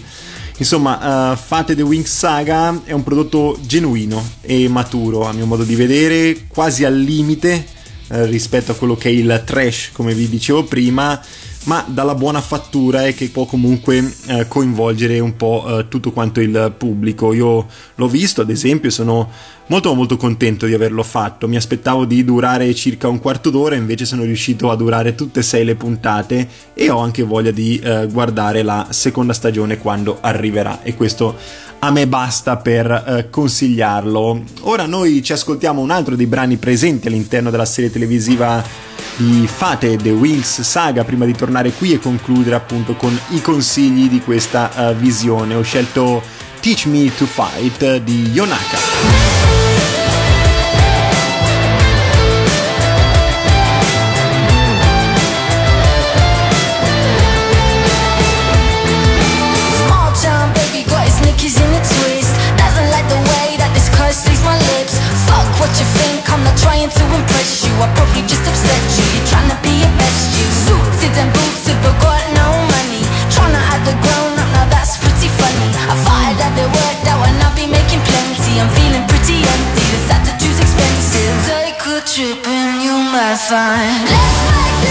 Insomma, 0.58 1.32
uh, 1.32 1.36
Fate 1.36 1.74
the 1.74 1.82
Wings 1.82 2.14
Saga 2.14 2.82
è 2.84 2.92
un 2.92 3.02
prodotto 3.02 3.58
genuino 3.62 4.22
e 4.42 4.68
maturo, 4.68 5.26
a 5.26 5.32
mio 5.32 5.46
modo 5.46 5.64
di 5.64 5.74
vedere, 5.74 6.44
quasi 6.46 6.84
al 6.84 6.96
limite 6.96 7.64
uh, 8.08 8.24
rispetto 8.24 8.70
a 8.70 8.74
quello 8.74 8.96
che 8.96 9.08
è 9.08 9.12
il 9.12 9.42
trash, 9.46 9.90
come 9.92 10.14
vi 10.14 10.28
dicevo 10.28 10.64
prima, 10.64 11.20
ma 11.64 11.84
dalla 11.86 12.14
buona 12.14 12.40
fattura 12.40 13.06
e 13.06 13.14
che 13.14 13.28
può 13.28 13.44
comunque 13.44 14.14
eh, 14.26 14.46
coinvolgere 14.48 15.18
un 15.18 15.36
po' 15.36 15.64
eh, 15.66 15.88
tutto 15.88 16.12
quanto 16.12 16.40
il 16.40 16.74
pubblico. 16.76 17.32
Io 17.32 17.66
l'ho 17.94 18.08
visto, 18.08 18.42
ad 18.42 18.50
esempio, 18.50 18.90
sono 18.90 19.30
molto 19.66 19.94
molto 19.94 20.16
contento 20.16 20.66
di 20.66 20.74
averlo 20.74 21.02
fatto. 21.02 21.48
Mi 21.48 21.56
aspettavo 21.56 22.04
di 22.04 22.24
durare 22.24 22.74
circa 22.74 23.08
un 23.08 23.18
quarto 23.18 23.50
d'ora, 23.50 23.76
invece 23.76 24.04
sono 24.04 24.24
riuscito 24.24 24.70
a 24.70 24.76
durare 24.76 25.14
tutte 25.14 25.40
e 25.40 25.42
sei 25.42 25.64
le 25.64 25.74
puntate 25.74 26.48
e 26.74 26.90
ho 26.90 26.98
anche 26.98 27.22
voglia 27.22 27.50
di 27.50 27.78
eh, 27.78 28.08
guardare 28.10 28.62
la 28.62 28.88
seconda 28.90 29.32
stagione 29.32 29.78
quando 29.78 30.18
arriverà 30.20 30.82
e 30.82 30.94
questo 30.94 31.36
a 31.86 31.90
me 31.90 32.06
basta 32.06 32.56
per 32.56 32.90
eh, 32.90 33.28
consigliarlo. 33.28 34.42
Ora 34.62 34.86
noi 34.86 35.22
ci 35.22 35.32
ascoltiamo 35.32 35.82
un 35.82 35.90
altro 35.90 36.16
dei 36.16 36.26
brani 36.26 36.56
presenti 36.56 37.08
all'interno 37.08 37.50
della 37.50 37.66
serie 37.66 37.90
televisiva 37.90 38.62
di 39.16 39.46
Fate 39.46 39.96
The 39.96 40.10
Wings 40.10 40.62
Saga 40.62 41.04
prima 41.04 41.26
di 41.26 41.34
tornare 41.34 41.72
qui 41.72 41.92
e 41.92 41.98
concludere 41.98 42.56
appunto 42.56 42.94
con 42.94 43.18
i 43.30 43.42
consigli 43.42 44.08
di 44.08 44.20
questa 44.20 44.70
uh, 44.74 44.94
visione. 44.94 45.54
Ho 45.54 45.62
scelto 45.62 46.22
Teach 46.60 46.86
Me 46.86 47.12
to 47.14 47.26
Fight 47.26 47.96
di 47.98 48.30
Yonaka. 48.32 49.43
fun. 83.48 84.83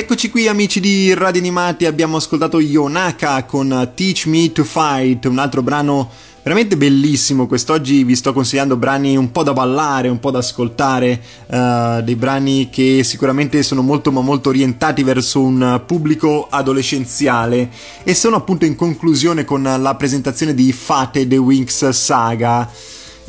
Rieccoci 0.00 0.30
qui 0.30 0.48
amici 0.48 0.80
di 0.80 1.12
Radio 1.12 1.42
Animati, 1.42 1.84
abbiamo 1.84 2.16
ascoltato 2.16 2.58
Yonaka 2.58 3.44
con 3.44 3.92
Teach 3.94 4.24
Me 4.24 4.50
to 4.50 4.64
Fight, 4.64 5.26
un 5.26 5.36
altro 5.36 5.60
brano 5.60 6.08
veramente 6.42 6.78
bellissimo. 6.78 7.46
Quest'oggi 7.46 8.02
vi 8.02 8.16
sto 8.16 8.32
consigliando 8.32 8.78
brani 8.78 9.14
un 9.18 9.30
po' 9.30 9.42
da 9.42 9.52
ballare, 9.52 10.08
un 10.08 10.18
po' 10.18 10.30
da 10.30 10.38
ascoltare, 10.38 11.20
eh, 11.46 12.00
dei 12.02 12.16
brani 12.16 12.70
che 12.70 13.04
sicuramente 13.04 13.62
sono 13.62 13.82
molto 13.82 14.10
ma 14.10 14.22
molto 14.22 14.48
orientati 14.48 15.02
verso 15.02 15.42
un 15.42 15.82
pubblico 15.84 16.46
adolescenziale 16.48 17.68
e 18.02 18.14
sono 18.14 18.36
appunto 18.36 18.64
in 18.64 18.76
conclusione 18.76 19.44
con 19.44 19.62
la 19.62 19.94
presentazione 19.96 20.54
di 20.54 20.72
Fate 20.72 21.28
The 21.28 21.36
Winx 21.36 21.90
Saga. 21.90 22.70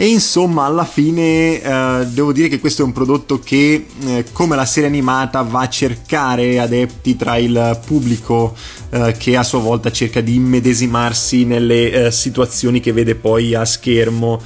E 0.02 0.08
insomma, 0.08 0.66
alla 0.66 0.84
fine 0.84 1.62
eh, 1.62 2.06
devo 2.08 2.34
dire 2.34 2.48
che 2.48 2.60
questo 2.60 2.82
è 2.82 2.86
un 2.86 2.92
prodotto 2.92 3.38
che, 3.38 3.86
eh, 4.04 4.26
come 4.32 4.56
la 4.56 4.66
serie 4.66 4.90
animata, 4.90 5.44
va 5.44 5.60
a 5.60 5.70
cercare 5.70 6.58
adepti 6.58 7.16
tra 7.16 7.38
il 7.38 7.80
pubblico 7.86 8.56
eh, 8.90 9.14
che 9.16 9.38
a 9.38 9.44
sua 9.44 9.60
volta 9.60 9.92
cerca 9.92 10.20
di 10.20 10.34
immedesimarsi 10.34 11.46
nelle 11.46 11.92
eh, 11.92 12.12
situazioni 12.12 12.80
che 12.80 12.94
vede 12.94 13.14
poi 13.14 13.54
a 13.54 13.64
schermo. 13.64 14.42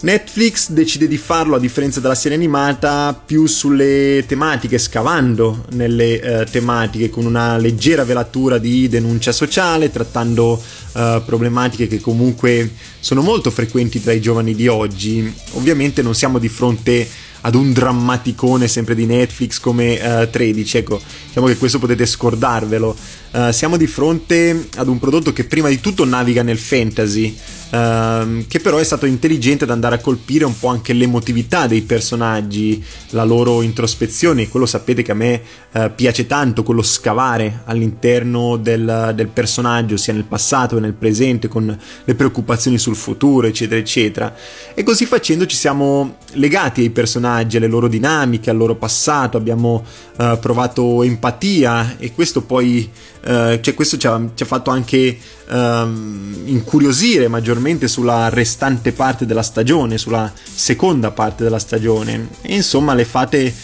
Netflix 0.00 0.70
decide 0.70 1.08
di 1.08 1.16
farlo 1.16 1.56
a 1.56 1.58
differenza 1.58 2.00
della 2.00 2.14
serie 2.14 2.36
animata 2.36 3.18
più 3.24 3.46
sulle 3.46 4.24
tematiche, 4.26 4.78
scavando 4.78 5.64
nelle 5.70 6.20
eh, 6.20 6.44
tematiche 6.44 7.08
con 7.08 7.24
una 7.24 7.56
leggera 7.56 8.04
velatura 8.04 8.58
di 8.58 8.88
denuncia 8.88 9.32
sociale, 9.32 9.90
trattando 9.90 10.62
eh, 10.92 11.22
problematiche 11.24 11.86
che 11.86 12.00
comunque 12.00 12.72
sono 13.00 13.22
molto 13.22 13.50
frequenti 13.50 14.02
tra 14.02 14.12
i 14.12 14.20
giovani 14.20 14.54
di 14.54 14.68
oggi. 14.68 15.32
Ovviamente 15.52 16.02
non 16.02 16.14
siamo 16.14 16.38
di 16.38 16.48
fronte 16.48 17.08
ad 17.46 17.54
un 17.54 17.72
drammaticone 17.72 18.66
sempre 18.66 18.94
di 18.94 19.06
Netflix 19.06 19.60
come 19.60 19.98
uh, 19.98 20.28
13, 20.28 20.78
ecco, 20.78 21.00
diciamo 21.28 21.46
che 21.46 21.56
questo 21.56 21.78
potete 21.78 22.04
scordarvelo. 22.04 22.96
Uh, 23.30 23.52
siamo 23.52 23.76
di 23.76 23.86
fronte 23.86 24.68
ad 24.74 24.88
un 24.88 24.98
prodotto 24.98 25.32
che 25.32 25.44
prima 25.44 25.68
di 25.68 25.80
tutto 25.80 26.04
naviga 26.04 26.42
nel 26.42 26.58
fantasy, 26.58 27.36
uh, 27.70 28.46
che 28.46 28.60
però 28.60 28.78
è 28.78 28.84
stato 28.84 29.06
intelligente 29.06 29.64
ad 29.64 29.70
andare 29.70 29.96
a 29.96 29.98
colpire 29.98 30.44
un 30.44 30.58
po' 30.58 30.68
anche 30.68 30.92
l'emotività 30.92 31.66
dei 31.66 31.82
personaggi, 31.82 32.82
la 33.10 33.24
loro 33.24 33.62
introspezione, 33.62 34.48
quello 34.48 34.66
sapete 34.66 35.02
che 35.02 35.12
a 35.12 35.14
me 35.14 35.42
uh, 35.72 35.94
piace 35.94 36.26
tanto, 36.26 36.62
quello 36.62 36.82
scavare 36.82 37.62
all'interno 37.64 38.56
del, 38.56 39.12
del 39.14 39.28
personaggio, 39.28 39.96
sia 39.96 40.12
nel 40.12 40.24
passato 40.24 40.74
che 40.76 40.80
nel 40.80 40.94
presente, 40.94 41.48
con 41.48 41.78
le 42.04 42.14
preoccupazioni 42.14 42.78
sul 42.78 42.96
futuro, 42.96 43.46
eccetera, 43.46 43.80
eccetera. 43.80 44.34
E 44.74 44.82
così 44.82 45.06
facendo 45.06 45.46
ci 45.46 45.56
siamo 45.56 46.16
legati 46.32 46.82
ai 46.82 46.90
personaggi, 46.90 47.56
alle 47.56 47.66
loro 47.66 47.88
dinamiche, 47.88 48.50
al 48.50 48.56
loro 48.56 48.74
passato, 48.76 49.36
abbiamo 49.36 49.84
uh, 50.16 50.38
provato 50.38 51.02
empatia 51.02 51.96
e 51.98 52.12
questo 52.12 52.42
poi 52.42 52.90
uh, 53.24 53.60
cioè 53.60 53.74
questo 53.74 53.96
ci 53.96 54.06
ha, 54.06 54.20
ci 54.34 54.42
ha 54.42 54.46
fatto 54.46 54.70
anche 54.70 55.18
um, 55.48 56.42
incuriosire 56.44 57.28
maggiormente 57.28 57.88
sulla 57.88 58.28
restante 58.28 58.92
parte 58.92 59.26
della 59.26 59.42
stagione, 59.42 59.98
sulla 59.98 60.32
seconda 60.42 61.10
parte 61.10 61.42
della 61.42 61.58
stagione. 61.58 62.28
E 62.42 62.54
insomma, 62.54 62.94
le 62.94 63.04
fate 63.04 63.54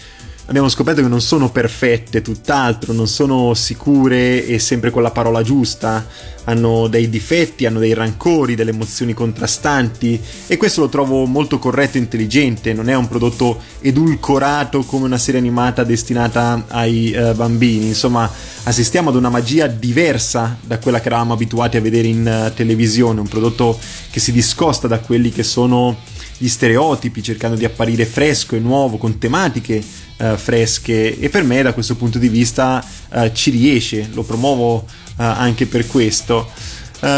abbiamo 0.53 0.68
scoperto 0.68 1.00
che 1.00 1.09
non 1.09 1.22
sono 1.22 1.50
perfette, 1.50 2.20
tutt'altro, 2.20 2.92
non 2.92 3.09
sono 3.09 3.55
sicure 3.55 4.44
e 4.44 4.59
sempre 4.59 4.90
con 4.90 5.00
la 5.00 5.11
parola 5.11 5.40
giusta, 5.40 6.07
hanno 6.44 6.88
dei 6.88 7.09
difetti, 7.09 7.64
hanno 7.64 7.78
dei 7.78 7.94
rancori, 7.94 8.55
delle 8.55 8.72
emozioni 8.72 9.14
contrastanti 9.14 10.20
e 10.46 10.59
questo 10.59 10.82
lo 10.82 10.88
trovo 10.90 11.24
molto 11.24 11.59
corretto 11.59 11.96
e 11.96 12.00
intelligente, 12.00 12.74
non 12.74 12.90
è 12.90 12.94
un 12.94 13.09
prodotto 13.09 13.61
edulcorato 13.80 14.82
come 14.82 15.07
una 15.07 15.16
serie 15.16 15.40
animata 15.40 15.84
destinata 15.84 16.64
ai 16.68 17.14
uh, 17.16 17.34
bambini, 17.34 17.86
insomma 17.86 18.30
assistiamo 18.64 19.09
ad 19.09 19.16
una 19.16 19.30
magia 19.30 19.66
diversa 19.68 20.59
da 20.61 20.78
quella 20.78 21.00
che 21.00 21.07
eravamo 21.07 21.32
abituati 21.32 21.78
a 21.78 21.80
vedere 21.80 22.09
in 22.09 22.50
uh, 22.50 22.53
televisione, 22.53 23.20
un 23.20 23.28
prodotto 23.28 23.78
che 24.11 24.20
si 24.20 24.32
discosta 24.32 24.86
da 24.86 24.98
quelli 24.98 25.30
che 25.30 25.44
sono 25.44 25.96
gli 26.36 26.48
stereotipi, 26.48 27.22
cercando 27.22 27.57
di 27.57 27.64
apparire 27.64 28.05
fresco 28.05 28.57
e 28.57 28.59
nuovo, 28.59 28.98
con 28.98 29.16
tematiche 29.16 29.80
uh, 30.23 30.37
fresche. 30.37 31.18
E 31.18 31.29
per 31.29 31.45
me 31.45 31.62
da 31.62 31.75
questo 31.75 31.97
punto 31.97 32.18
di 32.18 32.29
vista 32.29 32.85
uh, 33.11 33.33
ci 33.33 33.51
riesce, 33.51 34.09
lo 34.12 34.23
promuovo 34.23 34.75
uh, 34.75 34.85
anche 35.16 35.66
per 35.66 35.87
questo. 35.87 36.49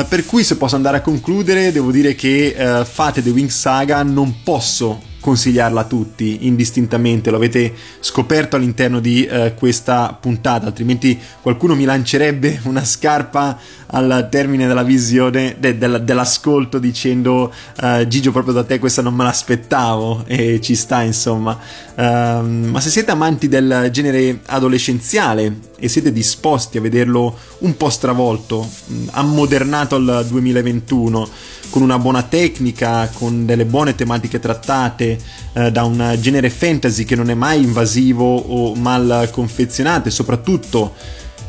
per 0.09 0.25
cui 0.25 0.43
se 0.45 0.57
posso 0.57 0.77
andare 0.77 0.97
a 0.97 1.01
concludere 1.03 1.71
devo 1.71 1.91
dire 1.91 2.15
che 2.15 2.57
fate 2.91 3.23
The 3.23 3.29
Wings 3.29 3.55
Saga 3.55 4.03
non 4.03 4.37
posso 4.43 5.13
consigliarla 5.25 5.81
a 5.81 5.85
tutti 5.85 6.47
indistintamente, 6.47 7.31
lo 7.31 7.37
avete 7.37 7.73
scoperto 8.01 8.57
all'interno 8.57 9.01
di 9.01 9.27
uh, 9.27 9.55
questa 9.55 10.19
puntata, 10.21 10.67
altrimenti 10.67 11.19
qualcuno 11.41 11.75
mi 11.75 11.85
lancerebbe 11.85 12.61
una 12.65 12.85
scarpa 12.85 13.59
al 13.95 14.29
termine 14.31 14.67
della 14.67 14.83
visione, 14.83 15.57
de, 15.59 15.79
de, 15.79 16.05
dell'ascolto 16.05 16.79
dicendo 16.79 17.53
uh, 17.81 18.07
Gigio 18.07 18.33
proprio 18.33 18.53
da 18.53 18.65
te 18.65 18.79
questa 18.79 19.03
non 19.03 19.15
me 19.15 19.23
l'aspettavo 19.25 20.25
e 20.27 20.61
ci 20.61 20.75
sta 20.75 21.03
insomma. 21.03 21.57
Uh, 21.95 22.03
ma 22.03 22.81
se 22.81 22.91
siete 22.91 23.13
amanti 23.13 23.47
del 23.47 23.89
genere 23.93 24.41
adolescenziale 24.47 25.59
e 25.79 25.89
siete 25.89 26.13
disposti 26.13 26.79
a 26.79 26.81
vederlo 26.81 27.37
un 27.59 27.77
po' 27.77 27.89
stravolto, 27.89 28.69
ammodernato 29.13 29.95
al 29.95 30.27
2021, 30.29 31.29
con 31.71 31.83
una 31.83 31.99
buona 31.99 32.23
tecnica, 32.23 33.09
con 33.13 33.47
delle 33.47 33.65
buone 33.65 33.95
tematiche 33.95 34.41
trattate, 34.41 35.19
eh, 35.53 35.71
da 35.71 35.85
un 35.85 36.17
genere 36.21 36.51
fantasy 36.51 37.05
che 37.05 37.15
non 37.15 37.31
è 37.31 37.35
mai 37.35 37.63
invasivo 37.63 38.37
o 38.37 38.75
mal 38.75 39.29
confezionato 39.31 40.09
e 40.09 40.11
soprattutto 40.11 40.95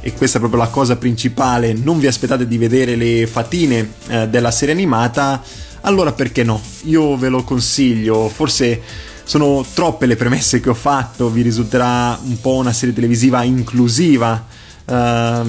e 0.06 0.14
questa 0.14 0.38
è 0.38 0.40
proprio 0.40 0.62
la 0.62 0.70
cosa 0.70 0.98
principale, 0.98 1.74
non 1.74 1.98
vi 1.98 2.06
aspettate 2.06 2.48
di 2.48 2.60
vedere 2.60 2.96
le 2.96 3.26
fatine 3.26 3.94
eh, 4.08 4.28
della 4.28 4.52
serie 4.52 4.76
animata, 4.76 5.42
allora 5.82 6.14
perché 6.14 6.44
no? 6.44 6.62
Io 6.84 7.18
ve 7.18 7.28
lo 7.30 7.44
consiglio, 7.44 8.30
forse 8.30 8.80
sono 9.24 9.66
troppe 9.74 10.06
le 10.06 10.16
premesse 10.16 10.60
che 10.60 10.70
ho 10.70 10.76
fatto, 10.76 11.32
vi 11.32 11.42
risulterà 11.42 12.20
un 12.24 12.40
po' 12.40 12.54
una 12.54 12.72
serie 12.72 12.94
televisiva 12.94 13.42
inclusiva 13.42 14.46
uh, 14.86 14.94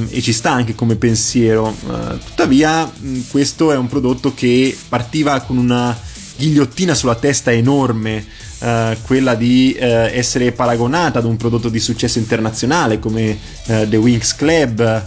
e 0.09 0.23
ci 0.23 0.33
sta 0.33 0.53
anche 0.53 0.75
come 0.75 0.97
pensiero. 0.97 1.77
Uh, 1.85 2.17
tuttavia, 2.25 2.87
mh, 2.87 3.25
questo 3.29 3.73
è 3.73 3.77
un 3.77 3.89
prodotto 3.89 4.33
che 4.33 4.75
partiva 4.89 5.39
con 5.43 5.59
una 5.59 5.95
ghigliottina 6.35 6.95
sulla 6.95 7.17
testa 7.17 7.53
enorme, 7.53 8.25
uh, 8.59 8.97
quella 9.03 9.35
di 9.35 9.77
essere 9.79 10.53
paragonata 10.53 11.19
ad 11.19 11.25
un 11.25 11.37
prodotto 11.37 11.69
di 11.69 11.81
successo 11.81 12.19
internazionale 12.19 12.99
come 12.99 13.39
The 13.65 13.97
Wings 13.97 14.35
Club, 14.35 15.05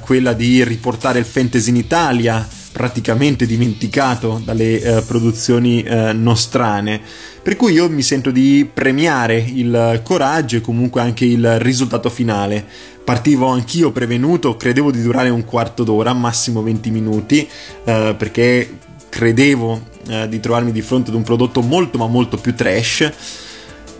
quella 0.00 0.32
di 0.32 0.62
riportare 0.64 1.18
il 1.18 1.24
fantasy 1.24 1.70
in 1.70 1.76
Italia 1.76 2.46
praticamente 2.72 3.46
dimenticato 3.46 4.40
dalle 4.44 4.76
uh, 4.76 5.04
produzioni 5.04 5.84
nostrane. 6.12 7.00
Per 7.42 7.56
cui 7.56 7.72
io 7.72 7.88
mi 7.90 8.02
sento 8.02 8.30
di 8.30 8.68
premiare 8.72 9.36
il 9.36 10.00
coraggio 10.04 10.56
e 10.56 10.60
comunque 10.60 11.00
anche 11.00 11.24
il 11.24 11.58
risultato 11.58 12.08
finale. 12.08 12.64
Partivo 13.04 13.48
anch'io 13.48 13.90
prevenuto, 13.90 14.56
credevo 14.56 14.92
di 14.92 15.02
durare 15.02 15.28
un 15.28 15.44
quarto 15.44 15.82
d'ora, 15.82 16.12
massimo 16.12 16.62
20 16.62 16.90
minuti, 16.90 17.48
perché 17.82 18.78
credevo 19.12 19.90
di 20.26 20.40
trovarmi 20.40 20.72
di 20.72 20.80
fronte 20.80 21.10
ad 21.10 21.16
un 21.16 21.22
prodotto 21.22 21.60
molto 21.60 21.98
ma 21.98 22.06
molto 22.06 22.38
più 22.38 22.54
trash 22.54 23.12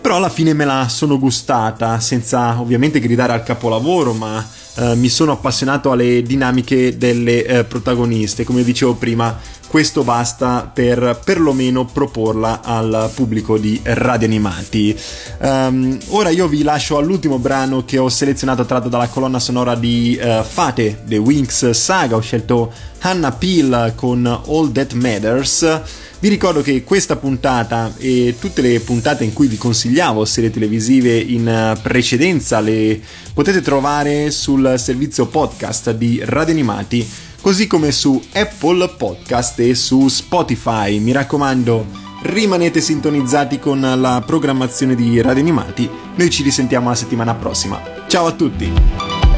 però 0.03 0.17
alla 0.17 0.27
fine 0.27 0.53
me 0.53 0.65
la 0.65 0.87
sono 0.89 1.17
gustata 1.17 1.97
senza 2.01 2.59
ovviamente 2.59 2.99
gridare 2.99 3.31
al 3.31 3.41
capolavoro 3.41 4.11
ma 4.11 4.45
eh, 4.75 4.95
mi 4.95 5.07
sono 5.07 5.31
appassionato 5.31 5.93
alle 5.93 6.21
dinamiche 6.23 6.97
delle 6.97 7.45
eh, 7.45 7.63
protagoniste. 7.63 8.43
Come 8.43 8.65
dicevo 8.65 8.95
prima, 8.95 9.39
questo 9.69 10.03
basta 10.03 10.69
per 10.71 11.21
perlomeno 11.23 11.85
proporla 11.85 12.59
al 12.61 13.11
pubblico 13.15 13.57
di 13.57 13.79
Radio 13.81 14.27
Animati. 14.27 14.93
Um, 15.39 15.97
ora 16.09 16.29
io 16.31 16.47
vi 16.49 16.63
lascio 16.63 16.97
all'ultimo 16.97 17.39
brano 17.39 17.85
che 17.85 17.97
ho 17.97 18.09
selezionato 18.09 18.65
tratto 18.65 18.89
dalla 18.89 19.07
colonna 19.07 19.39
sonora 19.39 19.75
di 19.75 20.19
uh, 20.21 20.43
Fate, 20.43 21.03
The 21.05 21.17
Wings 21.17 21.69
Saga. 21.69 22.17
Ho 22.17 22.21
scelto 22.21 22.73
Hannah 22.99 23.31
Peel 23.31 23.93
con 23.95 24.25
All 24.25 24.69
That 24.73 24.91
Matters. 24.91 25.81
Vi 26.23 26.29
ricordo 26.29 26.61
che 26.61 26.85
questa 26.85 27.17
puntata 27.17 27.93
e 27.97 28.37
tutte 28.39 28.61
le 28.61 28.79
puntate 28.79 29.25
in 29.25 29.33
cui 29.33 29.47
vi 29.47 29.57
consigliavo 29.57 30.23
serie 30.23 30.51
televisive 30.51 31.17
in 31.17 31.45
eh, 31.45 31.77
precedenza 31.81 32.61
le 32.61 32.97
potete 33.33 33.59
trovare 33.59 34.31
sul 34.31 34.75
servizio 34.77 35.25
podcast 35.27 35.91
di 35.91 36.21
Radio 36.23 36.53
Animati, 36.53 37.05
così 37.41 37.67
come 37.67 37.91
su 37.91 38.23
Apple 38.35 38.87
Podcast 38.95 39.59
e 39.59 39.75
su 39.75 40.07
Spotify. 40.07 40.97
Mi 40.99 41.11
raccomando, 41.11 41.85
rimanete 42.21 42.79
sintonizzati 42.79 43.59
con 43.59 43.81
la 43.81 44.23
programmazione 44.25 44.95
di 44.95 45.19
Radio 45.19 45.41
Animati. 45.41 45.89
Noi 46.15 46.29
ci 46.29 46.41
risentiamo 46.41 46.87
la 46.87 46.95
settimana 46.95 47.35
prossima. 47.35 47.81
Ciao 48.07 48.27
a 48.27 48.31
tutti! 48.31 49.32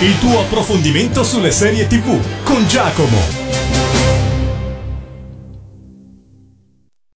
Il 0.00 0.16
tuo 0.20 0.38
approfondimento 0.38 1.24
sulle 1.24 1.50
serie 1.50 1.88
TV 1.88 2.20
con 2.44 2.64
Giacomo. 2.68 3.47